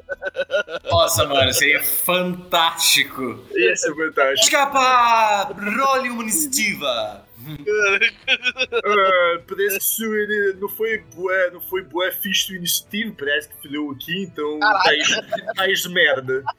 [0.89, 3.39] Nossa, mano, seria fantástico.
[3.53, 4.43] Ia ser fantástico.
[4.43, 5.53] Escapa!
[5.53, 8.17] Role uma iniciativa!
[8.85, 13.91] Ah, parece ele não foi bué, não foi bué fixe do iniciativo, parece que falhou
[13.91, 14.83] aqui, então tá
[15.55, 16.43] mais de merda.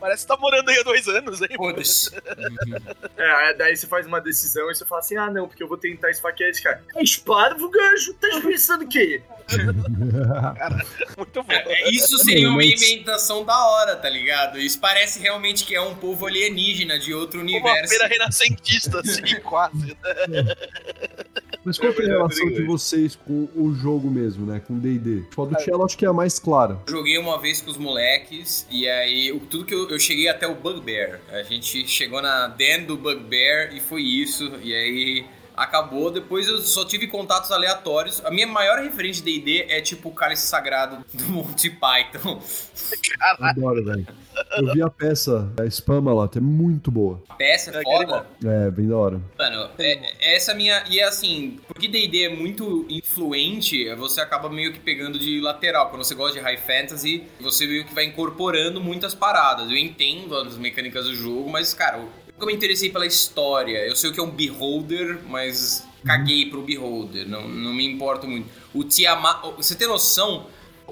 [0.00, 1.48] Parece que tá morando aí há dois anos, hein?
[1.56, 2.14] Foda-se.
[3.16, 5.78] É, daí você faz uma decisão e você fala assim, ah não, porque eu vou
[5.78, 6.82] tentar esfaquear esse cara.
[6.94, 8.12] É esparvo, gancho?
[8.14, 9.22] Tá pensando o quê?
[11.16, 11.52] Muito bom.
[11.52, 14.58] É, Isso seria uma inventação da hora, tá ligado?
[14.58, 17.88] Isso parece realmente que é um povo alienígena de outro Uma universo.
[17.88, 19.96] feira renascentista, assim, quase.
[21.64, 24.60] Mas qual que é a É, relação é, de vocês com o jogo mesmo, né?
[24.66, 25.22] Com D&D?
[25.22, 26.78] Tipo, a do Cello acho que é a mais clara.
[26.88, 30.46] Joguei uma vez com os moleques e aí o- tudo que eu, eu cheguei até
[30.46, 31.20] o Bugbear.
[31.30, 34.52] A gente chegou na den do Bugbear e foi isso.
[34.62, 35.24] E aí
[35.56, 36.10] acabou.
[36.10, 38.24] Depois eu só tive contatos aleatórios.
[38.24, 42.40] A minha maior referência de D&D é tipo o Cálice Sagrado do Monty Python.
[43.40, 44.06] Adoro, velho.
[44.56, 47.22] Eu vi a peça, a Spamalot, é muito boa.
[47.28, 48.26] A peça é É, foda.
[48.44, 49.20] É, bem da hora.
[49.38, 50.82] Mano, é, essa minha.
[50.90, 55.88] E é assim, porque DD é muito influente, você acaba meio que pegando de lateral.
[55.88, 59.70] Quando você gosta de high fantasy, você meio que vai incorporando muitas paradas.
[59.70, 63.78] Eu entendo as mecânicas do jogo, mas, cara, nunca me interessei pela história.
[63.86, 67.26] Eu sei o que é um beholder, mas caguei pro beholder.
[67.28, 68.48] Não, não me importo muito.
[68.72, 69.42] O Tiamat.
[69.56, 70.46] Você tem noção?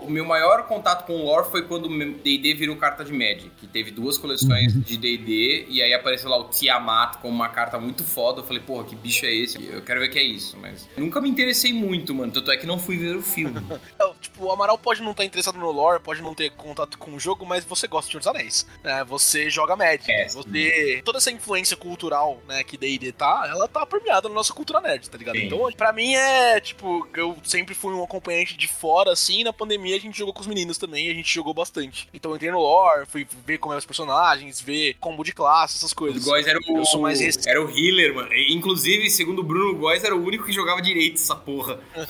[0.04, 3.50] O meu maior contato com o lore foi quando o D&D virou carta de Magic,
[3.58, 7.78] que teve duas coleções de D&D, e aí apareceu lá o Tiamat com uma carta
[7.78, 8.40] muito foda.
[8.40, 9.64] Eu falei, porra, que bicho é esse?
[9.64, 12.32] Eu quero ver o que é isso, mas nunca me interessei muito, mano.
[12.32, 13.60] Tanto é que não fui ver o filme.
[13.98, 17.14] É, tipo, o Amaral pode não estar interessado no lore, pode não ter contato com
[17.14, 18.66] o jogo, mas você gosta de Senhor dos Anéis.
[18.82, 19.04] Né?
[19.04, 20.10] Você joga Magic.
[20.10, 21.02] É, você...
[21.04, 25.08] Toda essa influência cultural, né, que D&D tá, ela tá permeada na nossa cultura nerd,
[25.08, 25.36] tá ligado?
[25.36, 25.46] Sim.
[25.46, 29.91] Então, pra mim é, tipo, eu sempre fui um acompanhante de fora, assim, na pandemia
[29.94, 32.08] a gente jogou com os meninos também, e a gente jogou bastante.
[32.12, 35.76] Então eu entrei no lore, fui ver como eram os personagens, ver combo de classe,
[35.76, 36.24] essas O coisas.
[36.24, 37.48] Góis era o, Eu sou mais esse.
[37.48, 38.32] era o healer, mano.
[38.32, 41.78] E, Inclusive, segundo o Bruno, o Góis era o único que jogava direito essa porra.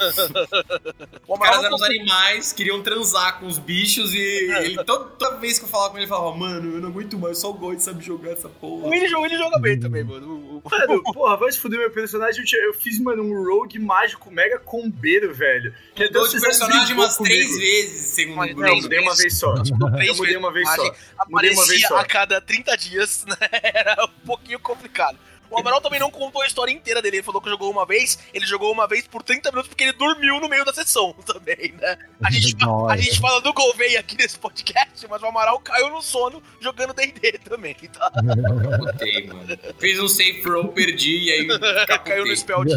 [1.26, 5.36] O Os caras eram os animais, queriam transar com os bichos e ele, toda, toda
[5.38, 7.54] vez que eu falava com ele, ele falava, mano, eu não aguento mais, só o
[7.54, 8.86] Góis sabe jogar essa porra.
[8.86, 10.26] o Willy, joga- o Willy joga bem também, mano.
[10.28, 12.40] O- o- Mano, porra, vai se fuder meu personagem.
[12.40, 15.74] Eu, tinha- eu fiz, mano, um rogue mágico mega combeiro, velho.
[15.94, 17.60] Que Mudou de vocês personagem umas três comigo.
[17.72, 18.82] Vezes, segundo Mas o não, Não, Bruno.
[18.82, 19.54] mudei uma vez só.
[19.54, 20.94] Três Eu mudei uma vez só.
[21.28, 21.96] Mudei uma vez Aparecia só.
[21.98, 23.36] a cada 30 dias, né?
[23.62, 25.18] Era um pouquinho complicado.
[25.52, 27.16] O Amaral também não contou a história inteira dele.
[27.18, 29.92] Ele falou que jogou uma vez, ele jogou uma vez por 30 minutos porque ele
[29.92, 31.98] dormiu no meio da sessão também, né?
[32.24, 35.90] A gente, fa- a gente fala do Gouveia aqui nesse podcast, mas o Amaral caiu
[35.90, 38.10] no sono jogando D&D também, tá?
[38.10, 39.58] Caputei, mano.
[39.78, 41.48] Fiz um safe roll, perdi e aí
[42.04, 42.74] caiu no spell de...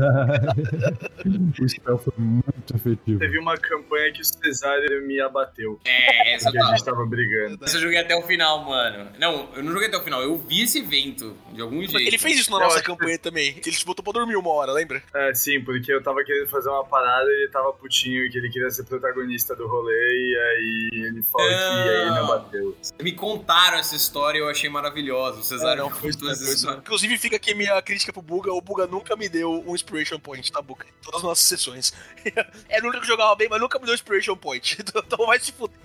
[1.62, 3.20] o spell foi muito efetivo.
[3.20, 5.80] Teve uma campanha que o Cesário me abateu.
[5.86, 7.64] É, essa Porque a gente tava brigando.
[7.64, 9.10] Essa eu joguei até o final, mano.
[9.20, 11.98] Não, eu não joguei até o final, eu vi esse evento, de algum jeito.
[11.98, 13.50] Ele fez isso na nossa campanha também.
[13.50, 15.02] Ele te botou pra dormir uma hora, lembra?
[15.14, 18.50] É, sim, porque eu tava querendo fazer uma parada e ele tava putinho que ele
[18.50, 22.78] queria ser protagonista do rolê e aí ele falou que aí me abateu.
[23.02, 25.40] Me contaram essa história e eu achei maravilhosa.
[25.40, 26.80] O Cesário não, foi toda essa história.
[26.80, 28.54] Inclusive, fica aqui minha crítica pro Buga.
[28.54, 30.86] O Buga nunca me deu um Inspiration Point, tá, Buga?
[30.86, 31.94] Em todas as nossas sessões.
[32.70, 34.78] Era o único que jogava bem, mas nunca me deu Inspiration Point.
[35.06, 35.76] Então vai se fuder.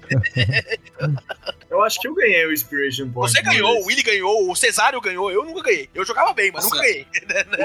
[1.68, 3.32] Eu acho que eu ganhei o Inspiration Point.
[3.32, 5.30] Você ganhou, o Willy ganhou, o Cesário ganhou.
[5.30, 5.88] Eu nunca ganhei.
[5.94, 6.82] Eu jogava bem, mas Nossa.
[6.82, 7.06] ganhei.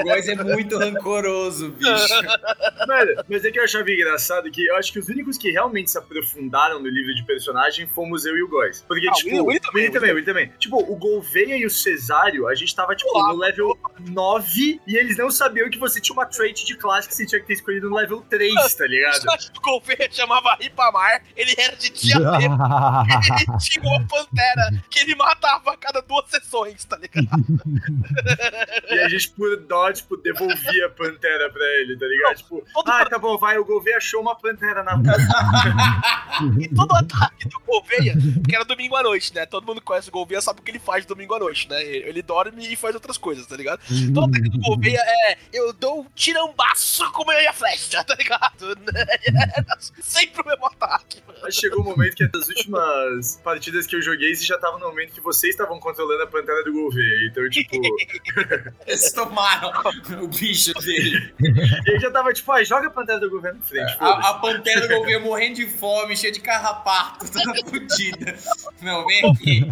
[0.00, 1.90] O Góis é muito rancoroso, bicho.
[2.86, 5.90] Mano, mas é que eu achava engraçado que eu acho que os únicos que realmente
[5.90, 8.84] se aprofundaram no livro de personagem fomos eu e o Góis.
[8.86, 9.36] Porque, Ah, tipo.
[9.40, 10.52] O Willy também, também, o Willy também.
[10.58, 13.32] Tipo, o Gouveia e o Cesário, a gente tava, tipo, Olá.
[13.32, 13.78] no level
[14.08, 17.40] 9 e eles não sabiam que você tinha uma trait de classe que você tinha
[17.40, 19.24] que ter escolhido no level 3, tá ligado?
[19.56, 23.04] O Gouveia chamava Ripamar, ele era de diadema.
[23.46, 27.26] Ele tinha uma pantera que ele matava a cada duas sessões, tá ligado?
[28.88, 32.36] E a gente, por dó, tipo, devolvia a pantera pra ele, tá ligado?
[32.36, 34.96] Tipo, Todo ah, tá bom, vai, o Gouveia achou uma pantera na
[36.60, 38.14] E todo ataque do Gouveia,
[38.46, 39.46] que era domingo à noite, né?
[39.46, 41.82] Todo mundo que conhece o Gouveia sabe o que ele faz domingo à noite, né?
[41.84, 43.80] Ele dorme e faz outras coisas, tá ligado?
[44.14, 48.76] Todo ataque do Gouveia é eu dou um tirambaço com a minha flecha, tá ligado?
[49.26, 51.22] Era sempre o mesmo ataque.
[51.42, 54.88] Aí chegou o momento que das últimas partidas que eu joguei, você já tava no
[54.88, 57.26] momento que vocês estavam controlando a pantera do Gouveia.
[57.30, 57.76] Então, tipo,
[58.86, 59.70] Eles tomaram
[60.22, 61.34] o bicho dele.
[61.86, 64.26] ele já tava tipo, ah, joga a pantera do Gouveia na frente, foda-se.
[64.26, 68.36] A, a pantera do Gouveia morrendo de fome, cheia de carrapato, toda fodida.
[68.82, 69.70] Não, vem aqui.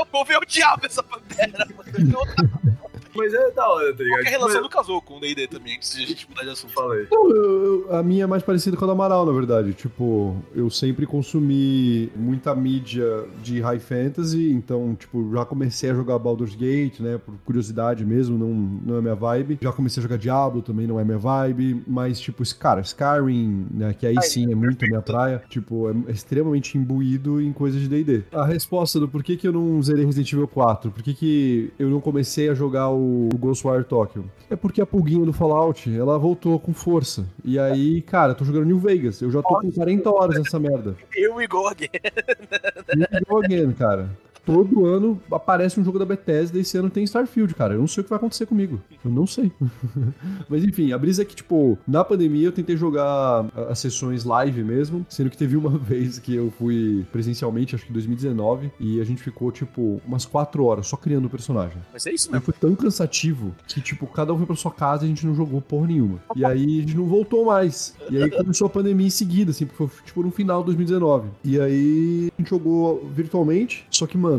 [0.00, 1.66] O Gouveia é o diabo essa pantera.
[3.14, 4.22] Mas é da hora, tá ligado?
[4.24, 6.42] É a relação Mas- do casou com o D&D também, antes de a gente mudar
[6.42, 6.72] de assunto.
[6.76, 6.94] Não,
[7.30, 9.72] eu- eu- a minha é mais parecida com a do Amaral, na verdade.
[9.74, 16.18] Tipo, eu sempre consumi muita mídia de high fantasy, então, tipo, já comecei a jogar
[16.18, 18.48] Baldur's Gate, né, por curiosidade mesmo, não,
[18.86, 19.58] não é minha vibe.
[19.60, 23.66] Já comecei a jogar Diablo, também não é minha vibe, mas, tipo, esse- cara, Skyrim,
[23.70, 27.80] né, que aí sim é muito a minha praia, tipo, é extremamente imbuído em coisas
[27.80, 28.22] de D&D.
[28.32, 31.88] A resposta do porquê que eu não zerei Resident Evil 4, por que que eu
[31.88, 36.18] não comecei a jogar o, o Ghostwire Tokyo, é porque a pulguinha do Fallout, ela
[36.18, 37.26] voltou com força.
[37.44, 39.20] E aí, cara, eu tô jogando New Vegas.
[39.20, 40.96] Eu já tô com 40 horas nessa merda.
[41.14, 41.88] Eu e Gog.
[41.92, 44.10] E go again, cara.
[44.44, 47.74] Todo ano aparece um jogo da Bethesda e esse ano tem Starfield, cara.
[47.74, 48.80] Eu não sei o que vai acontecer comigo.
[49.04, 49.52] Eu não sei.
[50.48, 54.62] Mas enfim, a brisa é que, tipo, na pandemia eu tentei jogar as sessões live
[54.64, 59.00] mesmo, sendo que teve uma vez que eu fui presencialmente, acho que em 2019, e
[59.00, 61.76] a gente ficou, tipo, umas 4 horas só criando o personagem.
[61.92, 62.44] Mas é isso E mesmo.
[62.44, 65.34] foi tão cansativo que, tipo, cada um foi pra sua casa e a gente não
[65.34, 66.18] jogou porra nenhuma.
[66.34, 67.94] E aí a gente não voltou mais.
[68.10, 71.28] E aí começou a pandemia em seguida, assim, porque foi, tipo, no final de 2019.
[71.44, 74.29] E aí a gente jogou virtualmente, só que, mano,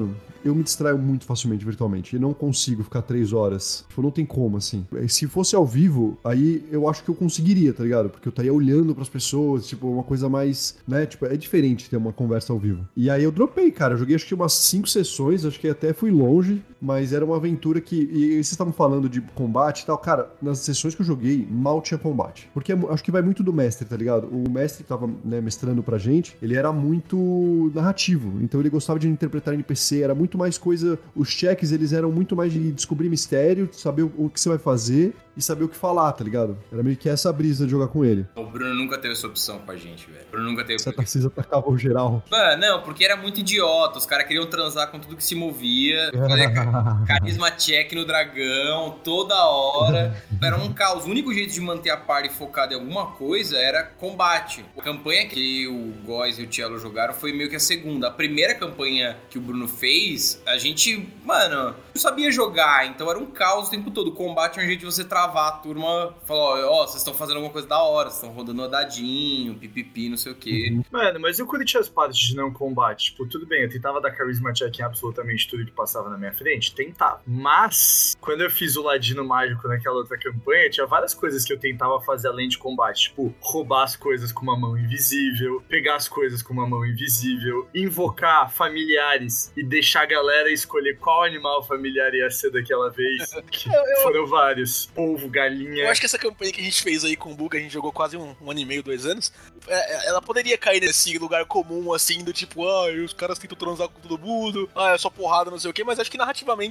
[0.44, 2.16] eu me distraio muito facilmente virtualmente.
[2.16, 3.86] E não consigo ficar três horas.
[3.88, 4.86] Tipo, não tem como, assim.
[5.08, 8.10] Se fosse ao vivo, aí eu acho que eu conseguiria, tá ligado?
[8.10, 11.06] Porque eu estaria olhando pras pessoas, tipo, uma coisa mais, né?
[11.06, 12.88] Tipo, é diferente ter uma conversa ao vivo.
[12.96, 13.94] E aí eu dropei, cara.
[13.94, 17.36] Eu joguei acho que umas cinco sessões, acho que até fui longe, mas era uma
[17.36, 17.96] aventura que.
[17.96, 19.98] E vocês estavam falando de combate e tal.
[19.98, 22.50] Cara, nas sessões que eu joguei, mal tinha combate.
[22.54, 24.28] Porque é acho que vai muito do mestre, tá ligado?
[24.28, 28.42] O mestre que tava né, mestrando pra gente, ele era muito narrativo.
[28.42, 30.98] Então ele gostava de interpretar NPC, era muito mais coisa.
[31.16, 35.14] Os cheques, eles eram muito mais de descobrir mistério, saber o que você vai fazer
[35.36, 36.58] e saber o que falar, tá ligado?
[36.72, 38.26] Era meio que essa brisa de jogar com ele.
[38.36, 40.26] O Bruno nunca teve essa opção com a gente, velho.
[40.28, 40.80] O Bruno nunca teve.
[40.80, 42.24] Você Tarcísio atacava o geral.
[42.30, 43.98] Mano, não, porque era muito idiota.
[43.98, 46.12] Os caras queriam transar com tudo que se movia.
[47.08, 50.16] carisma check no dragão toda hora.
[50.42, 51.06] Era um caos.
[51.06, 54.66] O único jeito de manter a party focada em alguma coisa era combate.
[54.78, 58.08] A campanha que o Góis e o Cello jogaram foi meio que a segunda.
[58.08, 62.88] A primeira campanha que o Bruno fez, a gente, mano, não sabia jogar.
[62.88, 64.10] Então era um caos o tempo todo.
[64.10, 67.14] O combate é um jeito de você travar a turma falou: Ó, oh, vocês estão
[67.14, 70.70] fazendo alguma coisa da hora, vocês estão rodando dadinho, pipipi, não sei o quê.
[70.72, 70.84] Uhum.
[70.92, 73.12] Mano, mas eu curti as partes de não combate.
[73.12, 76.34] Tipo, tudo bem, eu tentava dar carisma check em absolutamente tudo que passava na minha
[76.34, 77.22] frente, tentava.
[77.26, 81.60] Mas, quando eu fiz o Ladino Mágico naquela outra campanha, tinha várias coisas que eu
[81.60, 83.10] tentava fazer além de combate.
[83.10, 87.68] Tipo, roubar as coisas com uma mão invisível, pegar as coisas com uma mão invisível,
[87.74, 93.32] invocar familiares e deixar a galera escolher qual animal familiar ia ser daquela vez.
[93.52, 94.04] Que eu, eu...
[94.04, 94.86] foram vários.
[94.88, 95.84] Polvo, galinha.
[95.84, 97.74] Eu acho que essa campanha que a gente fez aí com o Buga, a gente
[97.74, 99.32] jogou quase um, um ano e meio, dois anos,
[99.68, 103.58] é, é, ela poderia cair nesse lugar comum, assim, do tipo, ah, os caras tentam
[103.58, 106.18] transar com todo mundo, ah, é só porrada, não sei o quê, mas acho que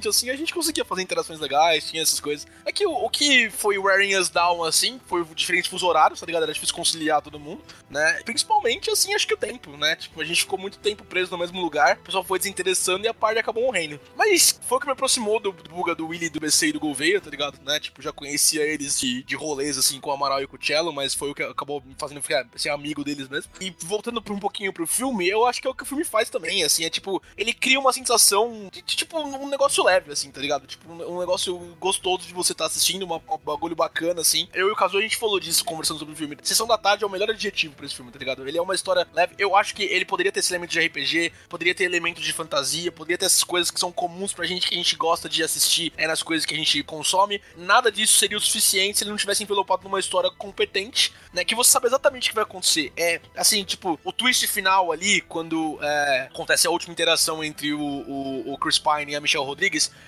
[0.09, 2.47] assim, a gente conseguia fazer interações legais, tinha essas coisas.
[2.65, 6.25] É que o, o que foi wearing us down, assim, foi diferentes fuso horários, tá
[6.25, 6.43] ligado?
[6.43, 8.21] Era difícil conciliar todo mundo, né?
[8.23, 9.95] Principalmente, assim, acho que o tempo, né?
[9.95, 13.07] Tipo, a gente ficou muito tempo preso no mesmo lugar, o pessoal foi desinteressando e
[13.07, 13.99] a parte acabou morrendo.
[14.15, 16.79] Mas foi o que me aproximou do, do Buga, do Willy, do BC e do
[16.79, 17.59] Gouveia, tá ligado?
[17.63, 17.79] Né?
[17.79, 20.93] Tipo, já conhecia eles de, de rolês, assim, com o Amaral e com o Cello,
[20.93, 22.21] mas foi o que acabou me fazendo
[22.55, 23.51] ser amigo deles mesmo.
[23.59, 26.29] E voltando um pouquinho pro filme, eu acho que é o que o filme faz
[26.29, 30.31] também, assim, é tipo, ele cria uma sensação de, de tipo, um negócio leve, assim,
[30.31, 30.65] tá ligado?
[30.67, 34.47] Tipo, um, um negócio gostoso de você estar tá assistindo, uma, um bagulho bacana, assim.
[34.53, 36.37] Eu e o Kazu, a gente falou disso conversando sobre o filme.
[36.43, 38.47] Sessão da tarde é o melhor adjetivo pra esse filme, tá ligado?
[38.47, 39.35] Ele é uma história leve.
[39.37, 42.91] Eu acho que ele poderia ter esse elemento de RPG, poderia ter elementos de fantasia,
[42.91, 45.93] poderia ter essas coisas que são comuns pra gente, que a gente gosta de assistir,
[45.97, 47.41] é nas coisas que a gente consome.
[47.55, 51.43] Nada disso seria o suficiente se ele não tivesse envelopado numa história competente, né?
[51.45, 52.91] Que você sabe exatamente o que vai acontecer.
[52.97, 57.79] É, assim, tipo, o twist final ali, quando é, acontece a última interação entre o,
[57.79, 59.60] o, o, Chris Pine e a Michelle Rodrigues,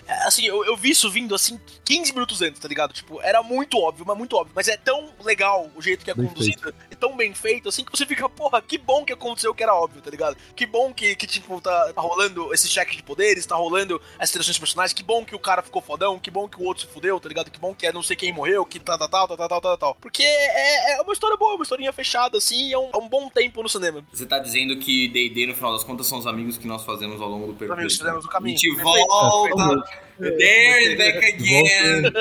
[0.07, 2.93] é, assim, eu, eu, vi isso vindo, assim, 15 minutos antes, tá ligado?
[2.93, 4.53] Tipo, era muito óbvio, mas muito óbvio.
[4.55, 6.75] Mas é tão legal o jeito que é bem conduzido, feito.
[6.91, 9.73] é tão bem feito, assim, que você fica, porra, que bom que aconteceu que era
[9.73, 10.37] óbvio, tá ligado?
[10.55, 14.29] Que bom que, que tipo, tá, tá rolando esse check de poderes, tá rolando as
[14.29, 16.91] interações personagens, que bom que o cara ficou fodão, que bom que o outro se
[16.91, 17.51] fudeu, tá ligado?
[17.51, 19.77] Que bom que é não sei quem morreu, que tal, tal, tal, tal, tal, tal,
[19.77, 19.95] tal.
[19.95, 23.07] Porque é, é uma história boa, uma historinha fechada, assim, e é um, é um
[23.07, 24.03] bom tempo no cinema.
[24.11, 27.21] Você tá dizendo que D&D, no final das contas, são os amigos que nós fazemos
[27.21, 27.73] ao longo do percurso.
[27.73, 28.55] Amigos fizemos o caminho.
[28.55, 29.32] A gente volta...
[29.35, 29.81] Oh.
[30.19, 32.11] There, back again!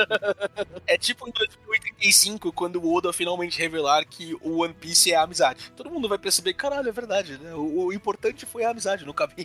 [0.87, 5.23] é tipo em 2085, quando o Oda finalmente revelar que o One Piece é a
[5.23, 5.71] amizade.
[5.75, 7.53] Todo mundo vai perceber, caralho, é verdade, né?
[7.53, 9.35] O, o importante foi a amizade no caminho.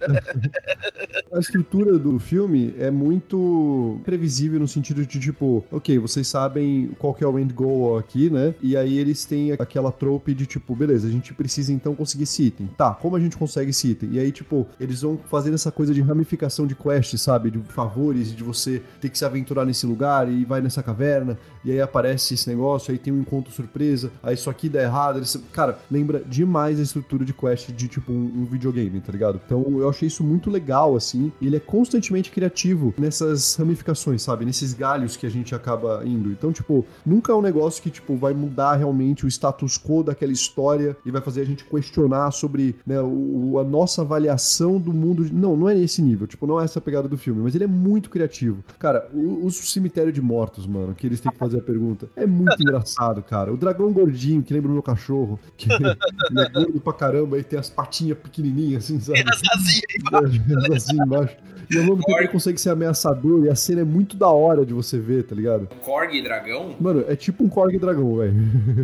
[1.32, 7.14] a estrutura do filme é muito previsível no sentido de, tipo, ok, vocês sabem qual
[7.14, 8.54] que é o end goal aqui, né?
[8.60, 12.44] E aí eles têm aquela trope de, tipo, beleza, a gente precisa então conseguir esse
[12.44, 12.66] item.
[12.76, 14.10] Tá, como a gente consegue esse item?
[14.12, 17.50] E aí, tipo, eles vão fazendo essa coisa de ramificação de quest, sabe?
[17.50, 17.58] De
[17.90, 21.80] favores, de você ter que se aventurar nesse lugar e vai nessa caverna, e aí
[21.80, 25.18] aparece esse negócio, aí tem um encontro surpresa, aí isso aqui dá errado.
[25.18, 25.36] Eles...
[25.52, 29.40] Cara, lembra demais a estrutura de quest de tipo um, um, videogame, tá ligado?
[29.44, 34.44] Então eu achei isso muito legal, assim, ele é constantemente criativo nessas ramificações, sabe?
[34.44, 36.30] Nesses galhos que a gente acaba indo.
[36.30, 40.32] Então, tipo, nunca é um negócio que, tipo, vai mudar realmente o status quo daquela
[40.32, 45.26] história e vai fazer a gente questionar sobre né, o, a nossa avaliação do mundo.
[45.32, 47.68] Não, não é nesse nível, tipo, não é essa pegada do filme, mas ele é
[47.68, 48.64] muito criativo.
[48.78, 52.26] Cara, o, o cemitério de mortos, mano, que eles têm que fazer a pergunta, é
[52.26, 53.52] muito engraçado, cara.
[53.52, 57.44] O dragão gordinho, que lembra o meu cachorro, que ele é gordo pra caramba e
[57.44, 59.20] tem as patinhas pequenininhas, assim, sabe?
[59.20, 60.42] E as asinhas embaixo.
[60.48, 61.36] É, as asinhas embaixo.
[61.70, 64.66] E ao mesmo tempo ele consegue ser ameaçador e a cena é muito da hora
[64.66, 65.68] de você ver, tá ligado?
[65.82, 66.74] Korg dragão?
[66.80, 68.34] Mano, é tipo um Korg dragão, velho.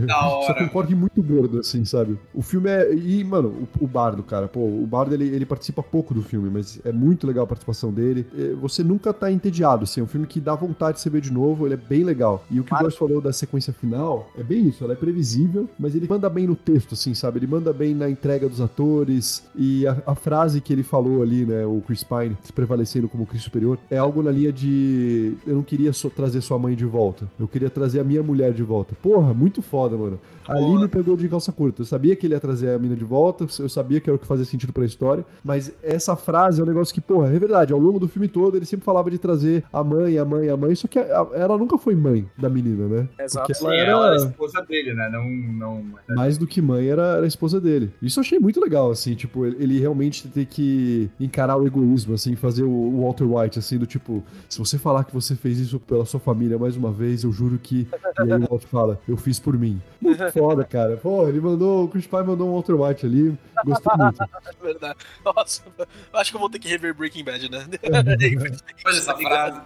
[0.07, 0.69] Da Só que um hora.
[0.69, 2.19] Korg muito gordo, assim, sabe?
[2.33, 2.95] O filme é.
[2.95, 6.49] E, mano, o, o Bardo, cara, pô, o Bardo ele, ele participa pouco do filme,
[6.51, 8.27] mas é muito legal a participação dele.
[8.37, 11.21] É, Você nunca tá entediado, assim, é um filme que dá vontade de você ver
[11.21, 12.45] de novo, ele é bem legal.
[12.51, 15.69] E o que o Góis falou da sequência final é bem isso, ela é previsível,
[15.79, 17.39] mas ele manda bem no texto, assim, sabe?
[17.39, 21.45] Ele manda bem na entrega dos atores e a, a frase que ele falou ali,
[21.45, 25.55] né, o Chris Pine, se prevalecendo como Cristo superior, é algo na linha de eu
[25.55, 28.95] não queria trazer sua mãe de volta, eu queria trazer a minha mulher de volta.
[29.03, 30.19] Porra, muito foda, mano.
[30.49, 31.83] Ali me pegou de calça curta.
[31.83, 34.19] Eu sabia que ele ia trazer a mina de volta, eu sabia que era o
[34.19, 37.73] que fazia sentido pra história, mas essa frase é um negócio que, porra, é verdade.
[37.73, 40.57] Ao longo do filme todo, ele sempre falava de trazer a mãe, a mãe, a
[40.57, 43.09] mãe, só que a- ela nunca foi mãe da menina, né?
[43.19, 43.47] Exato.
[43.47, 45.09] Porque Sim, ela era, ela era a esposa dele, né?
[45.11, 45.25] Não.
[45.25, 47.91] não mais do que mãe, era, era a esposa dele.
[48.01, 52.15] Isso eu achei muito legal, assim, tipo, ele, ele realmente ter que encarar o egoísmo,
[52.15, 55.59] assim, fazer o, o Walter White, assim, do tipo, se você falar que você fez
[55.59, 57.89] isso pela sua família mais uma vez, eu juro que.
[58.19, 59.81] E aí o Walter fala, eu fiz por mim.
[60.01, 60.97] Muito foda, cara.
[60.97, 64.25] Pô, ele mandou, o Chris Pine mandou um Walter White ali, gostei muito.
[64.63, 64.99] Verdade.
[65.25, 67.67] Nossa, eu acho que eu vou ter que rever Breaking Bad, né?
[68.85, 69.61] Mas essa frase.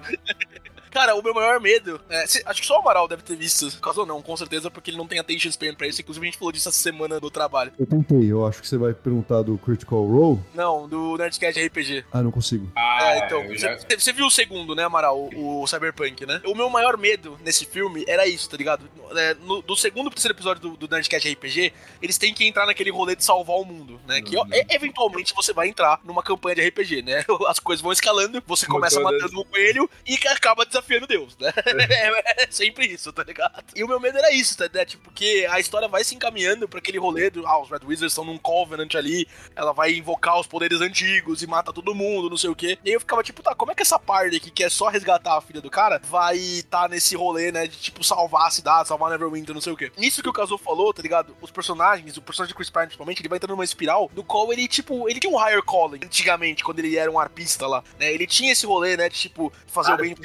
[0.90, 2.00] Cara, o meu maior medo.
[2.08, 3.80] é, se- acho que só o Amaral deve ter visto.
[3.80, 6.00] Caso não, com certeza, porque ele não tem attention span pra isso.
[6.00, 7.72] Inclusive, a gente falou disso essa semana no trabalho.
[7.78, 10.40] Eu tentei, eu acho que você vai perguntar do Critical Role.
[10.54, 12.04] Não, do Nerdcast RPG.
[12.12, 12.70] Ah, não consigo.
[12.76, 13.56] Ah, é, então.
[13.56, 15.18] já- Você você viu o segundo, né, Amaral?
[15.34, 16.40] O, o Cyberpunk, né?
[16.44, 18.88] O meu maior medo nesse filme era isso, tá ligado?
[19.16, 21.72] É, no- do segundo pro terceiro episódio do, do Nerdcast RPG,
[22.02, 24.20] eles têm que entrar naquele rolê de salvar o mundo, né?
[24.22, 24.50] Que ó, Uhum.
[24.68, 27.24] eventualmente você vai entrar numa campanha de RPG, né?
[27.48, 31.52] As coisas vão escalando, você começa matando um coelho e acaba desafiando Deus, né?
[31.90, 33.62] é, é sempre isso, tá ligado?
[33.74, 34.86] E o meu medo era isso, tá ligado?
[34.86, 37.46] Tipo, porque a história vai se encaminhando pra aquele rolê do.
[37.46, 41.46] Ah, os Red Wizards estão num Covenant ali, ela vai invocar os poderes antigos e
[41.46, 42.78] mata todo mundo, não sei o quê.
[42.84, 44.88] E aí eu ficava tipo, tá, como é que essa parte aqui, que é só
[44.88, 48.88] resgatar a filha do cara, vai tá nesse rolê, né, de tipo salvar a cidade,
[48.88, 49.92] salvar Neverwinter, não sei o quê.
[49.96, 51.36] Nisso que o Kazuo falou, tá ligado?
[51.40, 54.52] Os personagens, o personagem de Chris Pine principalmente, ele vai entrando numa espiral do qual
[54.52, 58.12] ele, tipo, ele tinha um higher calling antigamente, quando ele era um arpista lá, né?
[58.12, 60.22] Ele tinha esse rolê, né, de tipo, fazer o bem pro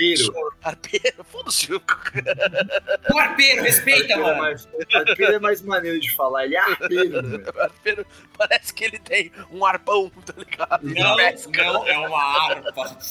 [0.63, 1.23] Arpeiro.
[1.23, 1.73] foda-se.
[1.73, 4.41] O arpeiro, respeita, Arpeiro é mano.
[4.41, 6.45] mais, arpeiro é mais maneiro de falar.
[6.45, 7.43] Ele é arpeiro, mano.
[7.59, 8.05] Arpeiro
[8.37, 10.81] parece que ele tem um arpão, tá ligado?
[10.83, 11.63] Não, Pesca.
[11.63, 12.97] não, é uma harpa.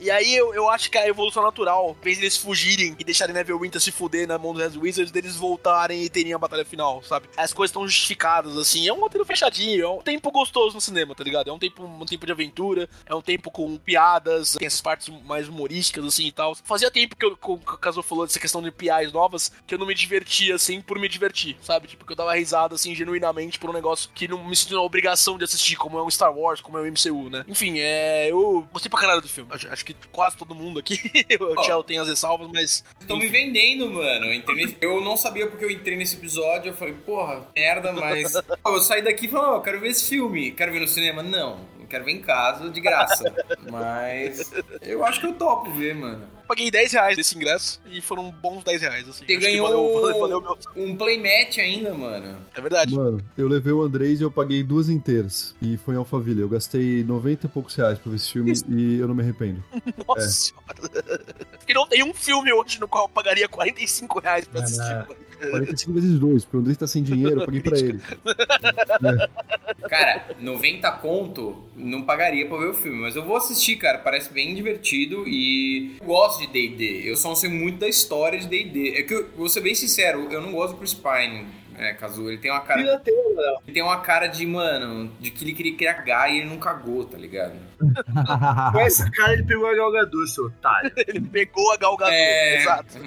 [0.00, 3.34] E aí eu, eu acho que a evolução natural, em vez deles fugirem e deixarem
[3.34, 7.02] Neverwinter se fuder na mão dos Red Wizards, deles voltarem e terem a batalha final,
[7.02, 7.28] sabe?
[7.36, 8.86] As coisas estão justificadas, assim.
[8.86, 11.50] É um roteiro fechadinho, é um tempo gostoso no cinema, tá ligado?
[11.50, 15.08] É um tempo, um tempo de aventura, é um tempo com piadas, tem essas partes
[15.26, 16.54] mais humorísticas, assim e tal.
[16.54, 19.78] Fazia tempo que eu, que o Caso falou dessa questão de piadas novas, que eu
[19.78, 21.86] não me divertia, assim, por me divertir, sabe?
[21.88, 24.82] Tipo, que eu dava risada, assim, genuinamente por um negócio que não me sentia na
[24.82, 27.44] obrigação de assistir, como é um Star Wars, como é o MCU, né?
[27.46, 28.30] Enfim, é.
[28.30, 29.50] Eu gostei pra caralho do filme.
[29.52, 30.98] Acho, acho que quase todo mundo aqui.
[31.38, 32.82] o Tchau tem as ressalvas, mas.
[32.98, 34.24] Estão me vendendo, mano.
[34.24, 36.70] Eu, nesse- eu não sabia porque eu entrei nesse episódio.
[36.70, 38.32] Eu falei, porra, merda, mas.
[38.64, 40.52] Eu saí daqui e falei, ó, eu quero ver esse filme.
[40.52, 41.22] Quero ver no cinema?
[41.22, 41.60] Não.
[41.88, 43.24] Quero ver em casa, de graça.
[43.70, 44.52] Mas.
[44.82, 46.22] Eu acho que eu topo ver, mano.
[46.46, 49.24] Paguei 10 reais desse ingresso e foram bons 10 reais, assim.
[49.26, 52.38] Você Acho ganhou valeu, valeu, valeu meu- um playmatch ainda, mano.
[52.54, 52.94] É verdade.
[52.94, 55.54] Mano, eu levei o Andrés e eu paguei duas inteiras.
[55.60, 56.40] E foi em Alphaville.
[56.40, 59.62] Eu gastei 90 e poucos reais pra ver esse filme e eu não me arrependo.
[60.08, 61.24] Nossa senhora.
[61.58, 64.82] Porque não tem um filme hoje no qual eu pagaria 45 reais pra assistir.
[64.94, 65.16] Mano.
[65.50, 68.00] 45 vezes dois, porque o Andrés tá sem dinheiro, eu paguei pra ele.
[69.88, 73.98] Cara, 90 conto, não pagaria pra ver o filme, mas eu vou assistir, cara.
[73.98, 77.08] Parece bem divertido e eu gosto de D&D.
[77.08, 78.98] Eu só não sei muito da história de D&D.
[78.98, 81.46] É que, eu vou ser bem sincero, eu não gosto do Chris Pine,
[81.78, 82.28] é, Kazu.
[82.28, 82.80] Ele tem uma cara...
[82.82, 87.04] Ele tem uma cara de, mano, de que ele queria cagar e ele não cagou,
[87.04, 87.54] tá ligado?
[88.72, 90.90] Com essa cara ele pegou a galgador, seu otário.
[91.08, 92.60] Ele pegou a galgador, É.
[92.60, 92.98] exato.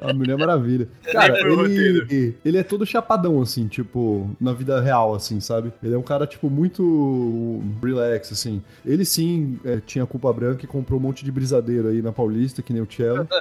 [0.00, 0.88] A Mulher Maravilha.
[1.10, 5.72] Cara, ele, ele é todo chapadão, assim, tipo, na vida real, assim, sabe?
[5.82, 8.62] Ele é um cara, tipo, muito relax, assim.
[8.84, 12.62] Ele sim é, tinha culpa branca e comprou um monte de brisadeiro aí na Paulista,
[12.62, 13.26] que nem o Cello.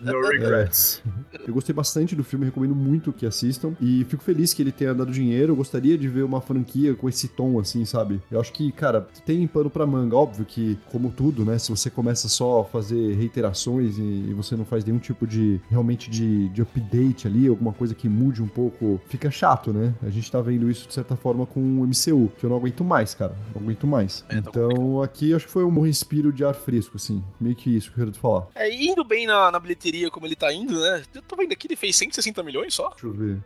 [0.00, 1.02] No regrets.
[1.46, 3.26] Eu gostei bastante do filme, recomendo muito que
[3.58, 3.74] assistam.
[3.80, 5.52] E fico feliz que ele tenha dado dinheiro.
[5.52, 8.20] Eu gostaria de ver uma franquia com esse tom, assim, sabe?
[8.30, 10.16] Eu acho que, cara, tem pano pra manga.
[10.16, 11.58] Óbvio que, como tudo, né?
[11.58, 15.60] Se você começa só a fazer reiterações e, e você não faz nenhum tipo de
[15.68, 19.92] realmente de, de update ali, alguma coisa que mude um pouco, fica chato, né?
[20.02, 22.84] A gente tá vendo isso de certa forma com o MCU, que eu não aguento
[22.84, 23.34] mais, cara.
[23.54, 24.24] Não aguento mais.
[24.28, 27.22] É, tá então aqui acho que foi um respiro de ar fresco, assim.
[27.40, 28.46] Meio que isso que eu quero te falar.
[28.54, 31.02] É, indo bem na, na bilheteria como ele tá indo, né?
[31.14, 32.90] Eu tô vendo aqui, ele fez 160 milhões só.
[32.90, 33.38] Deixa eu ver.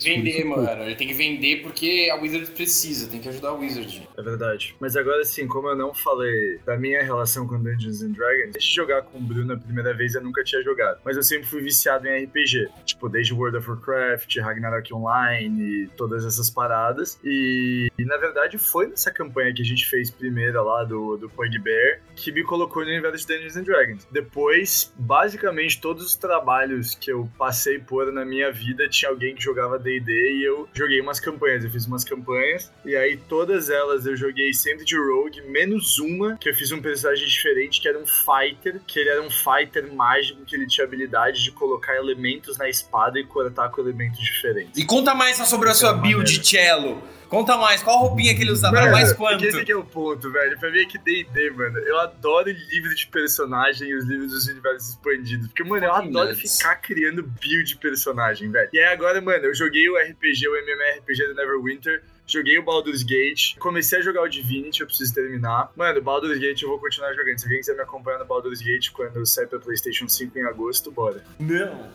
[0.00, 0.82] Vender, isso mano.
[0.82, 4.08] Ele tem que vender porque a Wizard precisa, tem que ajudar a Wizard.
[4.16, 4.76] É verdade.
[4.80, 8.74] Mas agora sim, como eu não falei da minha relação com Dungeons and Dragons, desde
[8.74, 11.00] jogar com o Bruno a primeira vez eu nunca tinha jogado.
[11.04, 12.68] Mas eu sempre fui viciado em RPG.
[12.84, 17.18] Tipo, desde World of Warcraft, Ragnarok Online, e todas essas paradas.
[17.24, 21.28] E, e, na verdade foi nessa campanha que a gente fez primeira lá do, do
[21.28, 24.08] Bugbear que me colocou no universo de Dungeons and Dragons.
[24.10, 29.42] Depois, basicamente, todos os trabalhos que eu passei por na minha vida tinha alguém que
[29.48, 31.64] jogava D&D e eu joguei umas campanhas.
[31.64, 36.36] Eu fiz umas campanhas e aí todas elas eu joguei sempre de rogue, menos uma
[36.36, 39.92] que eu fiz um personagem diferente que era um fighter, que ele era um fighter
[39.92, 44.76] mágico que ele tinha habilidade de colocar elementos na espada e cortar com elementos diferentes.
[44.76, 46.44] E conta mais sobre a sua Então, build, maneiro.
[46.44, 47.02] Cello.
[47.28, 48.74] Conta mais, qual roupinha que ele usava?
[48.74, 49.44] Mano, mais quanto?
[49.44, 50.58] Esse aqui é o ponto, velho.
[50.58, 51.78] Pra mim é que D&D, mano.
[51.78, 55.46] Eu adoro livro de personagem e os livros dos universos expandidos.
[55.48, 56.56] Porque, mano, eu Fucking adoro nuts.
[56.58, 58.70] ficar criando build de personagem, velho.
[58.72, 62.02] E aí agora, mano, eu joguei o RPG, o MMORPG do Neverwinter.
[62.28, 65.72] Joguei o Baldur's Gate, comecei a jogar o Divinity, eu preciso terminar.
[65.74, 67.38] Mano, o Baldur's Gate eu vou continuar jogando.
[67.38, 70.90] Se alguém quiser me acompanhar no Baldur's Gate quando sair pra PlayStation 5 em agosto,
[70.90, 71.24] bora.
[71.38, 71.90] Não.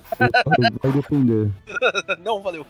[0.81, 1.51] Vai depender.
[2.19, 2.65] Não, valeu.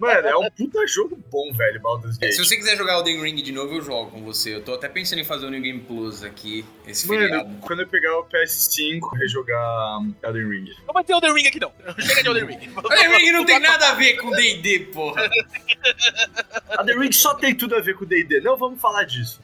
[0.00, 2.32] Mano, é um puta jogo bom, velho, Baldur's Gate.
[2.32, 4.56] Se você quiser jogar o Den Ring de novo, eu jogo com você.
[4.56, 7.56] Eu tô até pensando em fazer o New Game Plus aqui, esse Mano, feriado.
[7.60, 10.74] quando eu pegar o PS5, rejogar um, Elden Ring.
[10.84, 11.72] Não vai ter Elden Ring aqui, não.
[12.00, 12.72] Chega de Elden Ring.
[12.76, 15.30] O Den Ring não tem nada a ver com D&D, porra.
[16.76, 18.40] A Ring só tem tudo a ver com o D&D.
[18.40, 19.40] Não vamos falar disso.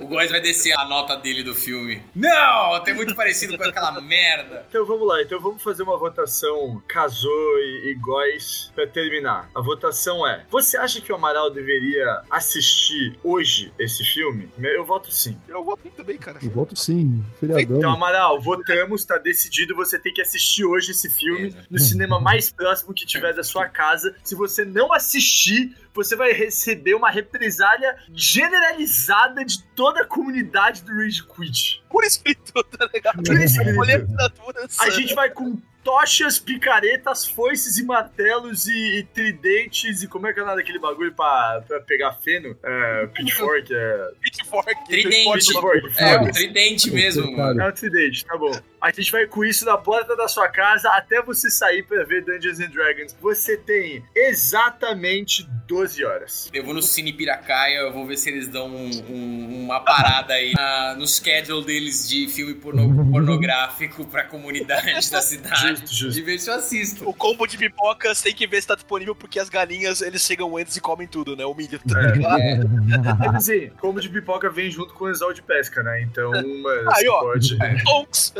[0.00, 2.02] O Góis vai descer a nota dele do filme.
[2.14, 4.66] Não, tem muito parecido com aquela merda.
[4.68, 5.22] Então vamos lá.
[5.22, 9.50] Então vamos fazer uma votação Casou e, e Góis pra terminar.
[9.54, 14.48] A votação é: Você acha que o Amaral deveria assistir hoje esse filme?
[14.58, 15.36] Eu voto sim.
[15.48, 16.38] Eu vou bem também, cara.
[16.42, 17.92] Eu voto sim, Então, feriadão.
[17.92, 19.74] Amaral, votamos, tá decidido.
[19.76, 21.66] Você tem que assistir hoje esse filme Beleza.
[21.70, 24.14] no cinema mais próximo que tiver da sua casa.
[24.22, 30.92] Se você não assistir, você vai receber uma represália generalizada de toda a comunidade do
[30.96, 31.82] Rage Quit.
[31.88, 33.22] Por escrito, tá ligado?
[33.22, 34.80] Por escrito.
[34.80, 40.32] A gente vai com tochas, picaretas, foices e martelos e, e tridentes e como é
[40.32, 42.56] que é o nome daquele bagulho pra, pra pegar feno?
[42.62, 44.08] É, pitchfork, é...
[44.20, 44.84] Pitchfork.
[44.86, 45.32] Tridente.
[45.32, 47.60] Pitchfork, É, o tridente mesmo, mano.
[47.62, 48.52] É um tridente, tá bom.
[48.80, 52.24] A gente vai com isso na porta da sua casa até você sair pra ver
[52.24, 53.14] Dungeons and Dragons.
[53.20, 56.50] Você tem exatamente 12 horas.
[56.52, 60.34] Eu vou no Cine Piracaia, eu vou ver se eles dão um- um- uma parada
[60.34, 65.69] aí na- no schedule deles de filme porno- pornográfico pra comunidade da cidade.
[65.70, 66.14] Justo, justo.
[66.14, 67.08] De ver se eu assisto.
[67.08, 70.56] O combo de pipocas tem que ver se tá disponível porque as galinhas eles chegam
[70.56, 71.44] antes e comem tudo, né?
[71.44, 71.78] O milho.
[71.88, 72.10] Tá É.
[72.90, 76.02] É, Mas assim, como de pipoca vem junto com o anzol de pesca, né?
[76.02, 77.20] Então, mano, Aí, ó.
[77.20, 77.56] pode...
[77.84, 78.32] Tonks.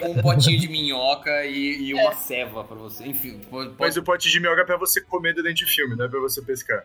[0.00, 3.06] com um potinho de minhoca e, e uma ceva pra você.
[3.06, 6.06] Enfim, pode, Mas o pote de minhoca é pra você comer durante o filme, não
[6.06, 6.84] é pra você pescar.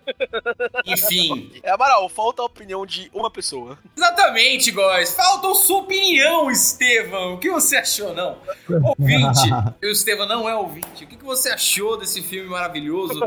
[0.85, 1.51] enfim.
[1.63, 3.77] É, Amaral, falta a opinião de uma pessoa.
[3.95, 5.13] Exatamente, guys.
[5.13, 7.35] Falta sua opinião, Estevão.
[7.35, 8.37] O que você achou, não?
[8.69, 9.49] Ouvinte.
[9.81, 11.03] O Estevão não é ouvinte.
[11.03, 13.19] O que que você achou desse filme maravilhoso?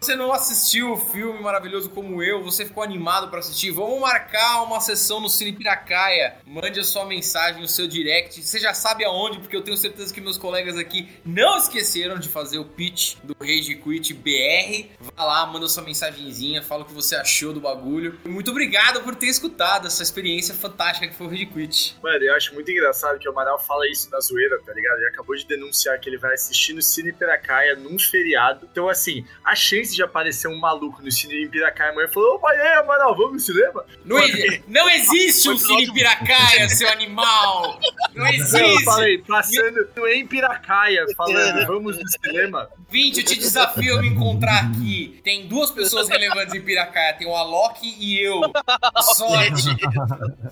[0.00, 2.42] Você não assistiu o filme maravilhoso como eu?
[2.44, 3.70] Você ficou animado pra assistir?
[3.70, 6.36] Vamos marcar uma sessão no Cine Piracaia.
[6.46, 8.42] Mande a sua mensagem no seu direct.
[8.42, 12.28] Você já sabe aonde, porque eu tenho certeza que meus colegas aqui não esqueceram de
[12.28, 14.88] fazer o pitch do Rage Quit BR.
[15.00, 18.18] Vá lá, manda sua mensagenzinha, fala o que você achou do bagulho.
[18.24, 21.96] E muito obrigado por ter escutado essa experiência fantástica que foi o Rage Quit.
[22.02, 24.96] Mano, eu acho muito engraçado que o Amaral fala isso na zoeira, tá ligado?
[24.98, 28.68] Ele acabou de denunciar que ele vai assistir no Cine Piracaia num feriado.
[28.70, 32.60] Então, assim, a chance de aparecer um maluco no Cine Piracaia amanhã falou: opa, e
[32.60, 33.84] aí, Amaral, vamos no cinema?
[34.04, 34.16] Não,
[34.68, 37.78] não existe um Cine Piracaia, seu animal!
[38.14, 38.84] Não Eu existe!
[38.84, 42.68] falei, passando em Piracaia, falando, vamos no cinema.
[42.90, 45.20] 20, eu te desafio a me encontrar aqui.
[45.22, 48.40] Tem duas pessoas relevantes em Piracaia, tem o Alok e eu.
[49.14, 49.68] Sorte!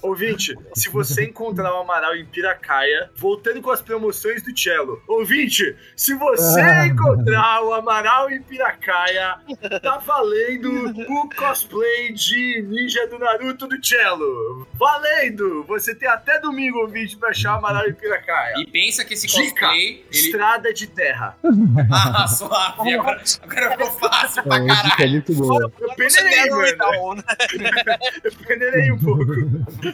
[0.02, 5.02] Ouvinte, se você encontrar o Amaral em Piracaia, voltando com as promoções do Cello.
[5.08, 6.86] Ouvinte, se você Ah.
[6.86, 9.36] encontrar o Amaral em Piracaia,
[9.82, 10.70] tá valendo
[11.10, 14.66] o cosplay de ninja do Naruto do Cello.
[14.74, 15.64] Valendo!
[15.64, 18.54] Você tem até domingo o vídeo pra achar Amaral e Pirakaia.
[18.58, 19.86] E pensa que esse Dica, cosplay.
[19.86, 20.04] Ele...
[20.10, 21.36] estrada de terra.
[21.90, 22.94] Ah, suave.
[22.94, 25.10] Agora, agora ficou fácil pra É dica caralho.
[25.10, 25.72] muito boa.
[25.80, 27.16] Eu peneirei, mano.
[27.16, 27.96] né?
[28.24, 29.24] Eu peneirei um pouco.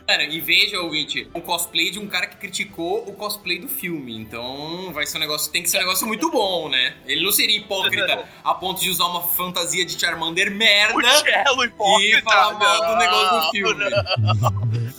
[0.06, 3.91] Cara, e veja, ouvinte, um cosplay de um cara que criticou o cosplay do filme.
[4.08, 5.50] Então vai ser um negócio.
[5.52, 6.94] Tem que ser um negócio muito bom, né?
[7.06, 11.64] Ele não seria hipócrita a ponto de usar uma fantasia de Charmander O merda Cello
[11.64, 12.18] hipócrita.
[12.18, 13.84] e falar mal do negócio do Não, filme.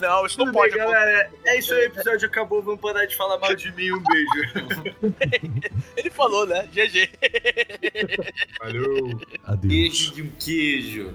[0.00, 1.30] Não, isso não Tudo pode bem, galera.
[1.44, 2.62] É isso aí, o episódio acabou.
[2.62, 3.90] Vamos parar de falar mal de mim.
[3.92, 5.04] Um beijo.
[5.96, 6.68] Ele falou, né?
[6.72, 7.10] GG.
[8.60, 9.20] Valeu.
[9.44, 9.72] Adeus.
[9.72, 11.14] Queijo de um queijo.